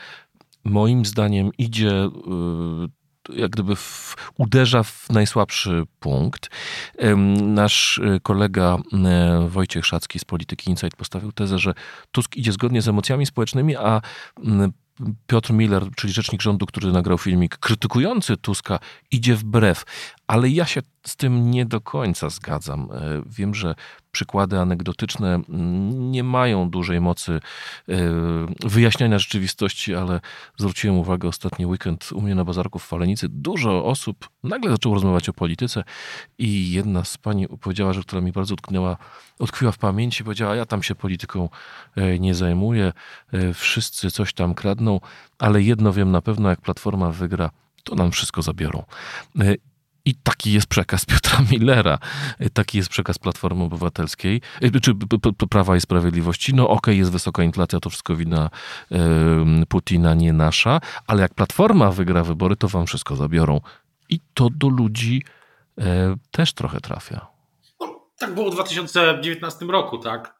moim 0.65 1.05
zdaniem 1.05 1.51
idzie 1.59 1.91
e, 1.91 2.11
jak 3.29 3.51
gdyby 3.51 3.77
w, 3.77 4.17
uderza 4.37 4.83
w 4.83 5.11
najsłabszy 5.11 5.85
punkt. 6.01 6.51
Nasz 7.43 7.99
e, 7.99 8.21
kolega 8.21 8.79
e, 9.05 9.49
Wojciech 9.49 9.87
Szacki 9.87 10.19
z 10.19 10.25
Polityki 10.25 10.71
Insight 10.71 10.97
postawił 10.97 11.33
tezę, 11.33 11.59
że 11.59 11.75
Tusk 12.13 12.37
idzie 12.37 12.53
zgodnie 12.53 12.83
z 12.83 12.89
emocjami 12.89 13.27
społecznymi, 13.27 13.77
a 13.77 14.01
Piotr 15.27 15.53
Miller, 15.53 15.83
czyli 15.97 16.13
rzecznik 16.13 16.43
rządu, 16.43 16.67
który 16.67 16.93
nagrał 16.93 17.19
filmik 17.19 17.57
krytykujący 17.57 18.37
Tuska, 18.37 18.79
idzie 19.11 19.35
wbrew. 19.35 19.85
Ale 20.29 20.49
ja 20.49 20.67
się 20.67 20.81
z 21.07 21.17
tym 21.17 21.51
nie 21.51 21.67
do 21.67 21.81
końca 21.81 22.31
zgadzam. 22.31 22.89
E, 22.93 23.23
wiem, 23.27 23.55
że 23.55 23.75
przykłady 24.13 24.59
anegdotyczne 24.59 25.35
mm, 25.35 26.11
nie 26.11 26.25
mają 26.25 26.71
dużej 26.71 27.01
mocy 27.01 27.33
e, 27.33 27.95
wyjaśniania 28.65 29.19
rzeczywistości, 29.19 29.95
ale 29.95 30.21
zwróciłem 30.57 30.99
uwagę 30.99 31.29
ostatni 31.29 31.67
weekend 31.67 32.13
u 32.13 32.21
mnie 32.21 32.35
na 32.35 32.45
bazarku 32.45 32.79
w 32.79 32.85
Falenicy. 32.85 33.29
Dużo 33.29 33.85
osób 33.85 34.29
nagle 34.43 34.71
zaczęło 34.71 34.95
rozmawiać 34.95 35.29
o 35.29 35.33
polityce 35.33 35.85
i 36.39 36.71
jedna 36.71 37.05
z 37.05 37.19
pani 37.19 37.49
powiedziała, 37.49 37.93
że 37.93 38.03
która 38.03 38.21
mi 38.21 38.33
bardzo 38.33 38.55
utknęła, 38.55 38.97
utkwiła 39.39 39.73
w 39.73 39.79
pamięci, 39.79 40.25
powiedziała, 40.25 40.57
ja 40.57 40.67
tam 40.67 40.83
się 40.83 40.95
polityką 40.95 41.49
e, 41.97 42.19
nie 42.19 42.35
zajmuję, 42.35 42.93
wszyscy 43.55 44.11
coś 44.11 44.33
tam 44.33 44.55
kradną, 44.55 45.01
ale 45.39 45.63
jedno 45.63 45.93
wiem 45.93 46.11
na 46.11 46.23
pewno, 46.23 46.49
jak 46.49 46.61
Platforma 46.61 47.11
wygra, 47.11 47.51
to 47.85 47.95
nam 47.95 48.11
wszystko 48.11 48.43
zabiorą. 48.43 48.85
I 50.09 50.15
taki 50.15 50.53
jest 50.53 50.67
przekaz 50.67 51.05
Piotra 51.05 51.39
Millera, 51.51 51.99
taki 52.53 52.79
jest 52.79 52.91
przekaz 52.91 53.19
Platformy 53.19 53.65
Obywatelskiej, 53.65 54.41
e, 54.63 54.81
czy 54.81 54.95
Prawa 55.51 55.77
i 55.77 55.81
Sprawiedliwości. 55.81 56.55
No 56.55 56.65
okej, 56.65 56.77
okay, 56.79 56.97
jest 56.97 57.13
wysoka 57.13 57.43
inflacja, 57.43 57.81
to 57.81 57.91
wszystko 57.91 58.17
wina 58.17 58.51
Putina, 59.69 60.15
nie 60.15 60.33
nasza, 60.33 60.81
ale 61.07 61.23
jak 61.23 61.35
Platforma 61.35 61.91
wygra 61.91 62.25
wybory, 62.25 62.57
to 62.57 62.69
wam 62.69 62.87
wszystko 62.87 63.17
zabiorą. 63.17 63.61
I 64.09 64.21
to 64.35 64.49
do 64.51 64.69
ludzi 64.69 65.23
e, 65.79 66.17
też 66.31 66.53
trochę 66.53 66.81
trafia. 66.81 67.27
No, 67.81 68.07
tak 68.19 68.35
było 68.35 68.51
w 68.51 68.55
2019 68.55 69.67
roku, 69.67 69.99
tak? 69.99 70.35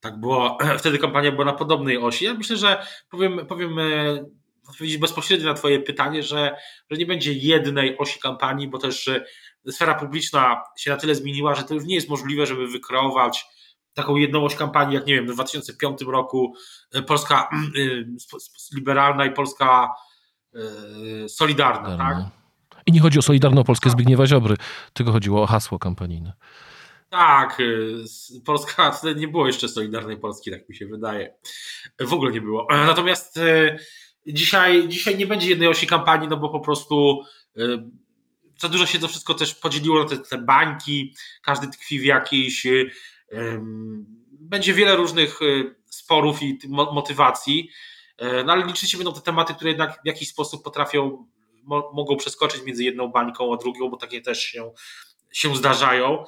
Tak 0.00 0.20
było, 0.20 0.58
wtedy 0.78 0.98
kampania 0.98 1.32
była 1.32 1.44
na 1.44 1.52
podobnej 1.52 1.98
osi. 1.98 2.24
Ja 2.24 2.34
myślę, 2.34 2.56
że 2.56 2.86
powiem, 3.10 3.46
powiem 3.46 3.78
e, 3.78 3.84
odpowiedzieć 4.68 4.98
bezpośrednio 4.98 5.46
na 5.46 5.54
Twoje 5.54 5.80
pytanie, 5.80 6.22
że, 6.22 6.56
że 6.90 6.96
nie 6.96 7.06
będzie 7.06 7.32
jednej 7.32 7.98
osi 7.98 8.20
kampanii, 8.20 8.68
bo 8.68 8.78
też 8.78 9.10
sfera 9.70 9.94
publiczna 9.94 10.62
się 10.78 10.90
na 10.90 10.96
tyle 10.96 11.14
zmieniła, 11.14 11.54
że 11.54 11.64
to 11.64 11.74
już 11.74 11.84
nie 11.84 11.94
jest 11.94 12.08
możliwe, 12.08 12.46
żeby 12.46 12.68
wykreować 12.68 13.46
taką 13.98 14.16
jedną 14.16 14.44
oś 14.44 14.54
kampanii, 14.54 14.94
jak 14.94 15.06
nie 15.06 15.14
wiem, 15.14 15.26
w 15.26 15.34
2005 15.34 16.02
roku 16.02 16.54
e, 16.94 17.02
Polska 17.02 17.48
e, 17.52 18.74
liberalna 18.74 19.24
i 19.26 19.30
Polska 19.32 19.94
e, 20.54 21.28
solidarna, 21.28 21.96
tak? 21.96 22.16
I 22.86 22.92
nie 22.92 23.00
chodzi 23.00 23.18
o 23.18 23.22
Solidarną 23.22 23.64
Polskę 23.64 23.90
Zbigniewa 23.90 24.26
Ziobry, 24.26 24.56
tylko 24.92 25.12
chodziło 25.12 25.42
o 25.42 25.46
hasło 25.46 25.78
kampanijne. 25.78 26.32
Tak, 27.10 27.58
Polska, 28.44 28.90
wtedy 28.90 29.20
nie 29.20 29.28
było 29.28 29.46
jeszcze 29.46 29.68
Solidarnej 29.68 30.16
Polski, 30.16 30.50
tak 30.50 30.68
mi 30.68 30.76
się 30.76 30.86
wydaje. 30.86 31.34
W 32.00 32.12
ogóle 32.12 32.32
nie 32.32 32.40
było. 32.40 32.66
Natomiast 32.70 33.40
Dzisiaj, 34.28 34.88
dzisiaj 34.88 35.16
nie 35.16 35.26
będzie 35.26 35.48
jednej 35.48 35.68
osi 35.68 35.86
kampanii, 35.86 36.28
no 36.28 36.36
bo 36.36 36.48
po 36.48 36.60
prostu 36.60 37.22
y, 37.58 37.78
za 38.58 38.68
dużo 38.68 38.86
się 38.86 38.98
to 38.98 39.08
wszystko 39.08 39.34
też 39.34 39.54
podzieliło 39.54 40.02
na 40.02 40.08
te, 40.08 40.18
te 40.18 40.38
bańki, 40.38 41.14
każdy 41.42 41.68
tkwi 41.68 42.00
w 42.00 42.04
jakiejś. 42.04 42.66
Y, 42.66 42.90
będzie 44.30 44.74
wiele 44.74 44.96
różnych 44.96 45.42
y, 45.42 45.74
sporów 45.90 46.42
i 46.42 46.58
motywacji, 46.68 47.70
no 48.44 48.52
ale 48.52 48.66
liczyć 48.66 48.90
się 48.90 48.98
będą 48.98 49.14
te 49.14 49.20
tematy, 49.20 49.54
które 49.54 49.70
jednak 49.70 50.00
w 50.02 50.06
jakiś 50.06 50.28
sposób 50.28 50.64
potrafią, 50.64 51.26
mogą 51.92 52.16
przeskoczyć 52.16 52.62
między 52.62 52.84
jedną 52.84 53.08
bańką 53.08 53.54
a 53.54 53.56
drugą, 53.56 53.90
bo 53.90 53.96
takie 53.96 54.22
też 54.22 54.42
się, 54.42 54.72
się 55.32 55.56
zdarzają. 55.56 56.24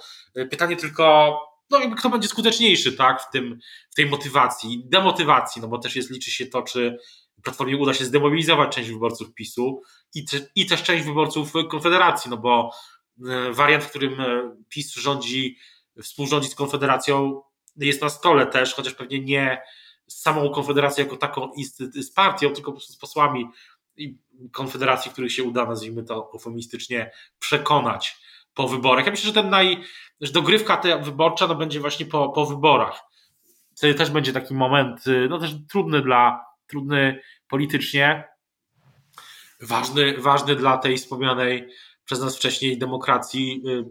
Pytanie 0.51 0.77
tylko, 0.77 1.37
no 1.71 1.81
jakby 1.81 1.97
kto 1.97 2.11
będzie 2.11 2.29
skuteczniejszy, 2.29 2.93
tak, 2.93 3.23
w 3.23 3.31
tym, 3.31 3.59
w 3.91 3.95
tej 3.95 4.07
motywacji, 4.07 4.83
demotywacji, 4.87 5.63
no 5.63 5.69
bo 5.69 5.79
też 5.79 5.97
jest, 5.97 6.11
liczy 6.11 6.31
się 6.31 6.47
to, 6.47 6.63
czy 6.63 6.99
Platformie 7.43 7.77
uda 7.77 7.95
się 7.95 8.05
zdemobilizować 8.05 8.75
część 8.75 8.91
wyborców 8.91 9.35
PiSu 9.35 9.83
i, 10.15 10.25
i 10.55 10.67
też 10.67 10.83
część 10.83 11.05
wyborców 11.05 11.53
Konfederacji, 11.71 12.31
no 12.31 12.37
bo 12.37 12.71
e, 13.29 13.53
wariant, 13.53 13.85
w 13.85 13.91
którym 13.91 14.21
e, 14.21 14.57
PiS 14.69 14.95
rządzi, 14.95 15.59
współrządzi 16.03 16.49
z 16.49 16.55
Konfederacją 16.55 17.43
jest 17.77 18.03
na 18.03 18.09
stole 18.09 18.47
też, 18.47 18.75
chociaż 18.75 18.95
pewnie 18.95 19.21
nie 19.21 19.63
z 20.07 20.23
samą 20.23 20.51
Konfederacją 20.51 21.05
jako 21.05 21.17
taką 21.17 21.51
z 21.95 22.13
partią, 22.13 22.51
tylko 22.51 22.81
z 22.81 22.97
posłami 22.97 23.49
Konfederacji, 24.53 25.11
których 25.11 25.33
się 25.33 25.45
uda, 25.45 25.67
nazwijmy 25.67 26.05
to 26.05 26.31
eufemistycznie, 26.35 27.11
przekonać 27.39 28.17
po 28.55 28.69
wyborach. 28.69 29.05
Ja 29.05 29.11
myślę, 29.11 29.27
że 29.27 29.33
ten 29.43 29.51
naj, 29.51 29.85
że 30.21 30.33
dogrywka 30.33 30.77
ta 30.77 30.99
wyborcza 30.99 31.47
no 31.47 31.55
będzie 31.55 31.81
właśnie 31.81 32.07
po, 32.07 32.29
po 32.29 32.47
wyborach 32.47 33.11
wtedy 33.81 33.95
też 33.95 34.11
będzie 34.11 34.33
taki 34.33 34.55
moment, 34.55 35.07
y, 35.07 35.27
no 35.31 35.39
też 35.39 35.55
trudny 35.69 36.03
dla, 36.03 36.45
trudny 36.71 37.21
politycznie, 37.49 38.25
ważny, 39.61 40.19
ważny 40.19 40.57
dla 40.57 40.79
tej 40.79 40.97
wspomnianej 40.97 41.69
przez 42.05 42.21
nas 42.21 42.37
wcześniej 42.37 42.79
demokracji, 42.79 43.63
y, 43.67 43.85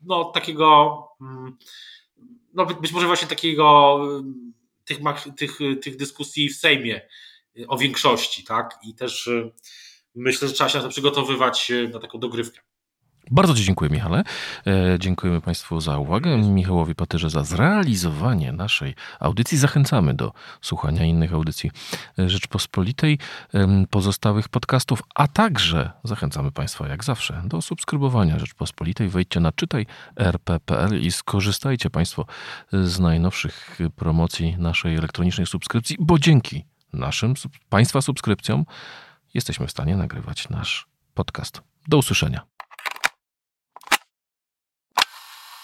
no 0.00 0.24
takiego, 0.24 0.98
mm, 1.20 1.56
no 2.54 2.66
być 2.66 2.92
może 2.92 3.06
właśnie 3.06 3.28
takiego 3.28 3.98
tych, 4.84 4.98
tych, 5.36 5.58
tych 5.82 5.96
dyskusji 5.96 6.48
w 6.48 6.56
Sejmie 6.56 7.08
o 7.68 7.78
większości, 7.78 8.44
tak? 8.44 8.78
I 8.82 8.94
też 8.94 9.30
myślę, 10.14 10.48
że 10.48 10.54
trzeba 10.54 10.70
się 10.70 10.78
na 10.78 10.84
to 10.84 10.90
przygotowywać 10.90 11.72
na 11.92 12.00
taką 12.00 12.18
dogrywkę. 12.18 12.60
Bardzo 13.30 13.54
Ci 13.54 13.64
dziękuję, 13.64 13.90
Michale. 13.90 14.24
E, 14.66 14.98
dziękujemy 14.98 15.40
Państwu 15.40 15.80
za 15.80 15.98
uwagę. 15.98 16.38
Michałowi 16.38 16.94
Patyrze 16.94 17.30
za 17.30 17.44
zrealizowanie 17.44 18.52
naszej 18.52 18.94
audycji. 19.20 19.58
Zachęcamy 19.58 20.14
do 20.14 20.32
słuchania 20.60 21.04
innych 21.04 21.34
audycji 21.34 21.70
Rzeczpospolitej, 22.18 23.18
pozostałych 23.90 24.48
podcastów, 24.48 25.02
a 25.14 25.28
także 25.28 25.90
zachęcamy 26.04 26.50
Państwa, 26.50 26.88
jak 26.88 27.04
zawsze, 27.04 27.42
do 27.44 27.62
subskrybowania 27.62 28.38
Rzeczpospolitej. 28.38 29.08
Wejdźcie 29.08 29.40
na 29.40 29.52
czytaj.rp.pl 29.52 31.02
i 31.02 31.12
skorzystajcie 31.12 31.90
Państwo 31.90 32.26
z 32.72 33.00
najnowszych 33.00 33.78
promocji 33.96 34.56
naszej 34.58 34.96
elektronicznej 34.96 35.46
subskrypcji, 35.46 35.96
bo 36.00 36.18
dzięki 36.18 36.64
naszym 36.92 37.34
Państwa 37.68 38.00
subskrypcjom 38.00 38.64
jesteśmy 39.34 39.66
w 39.66 39.70
stanie 39.70 39.96
nagrywać 39.96 40.48
nasz 40.48 40.86
podcast. 41.14 41.62
Do 41.88 41.98
usłyszenia. 41.98 42.53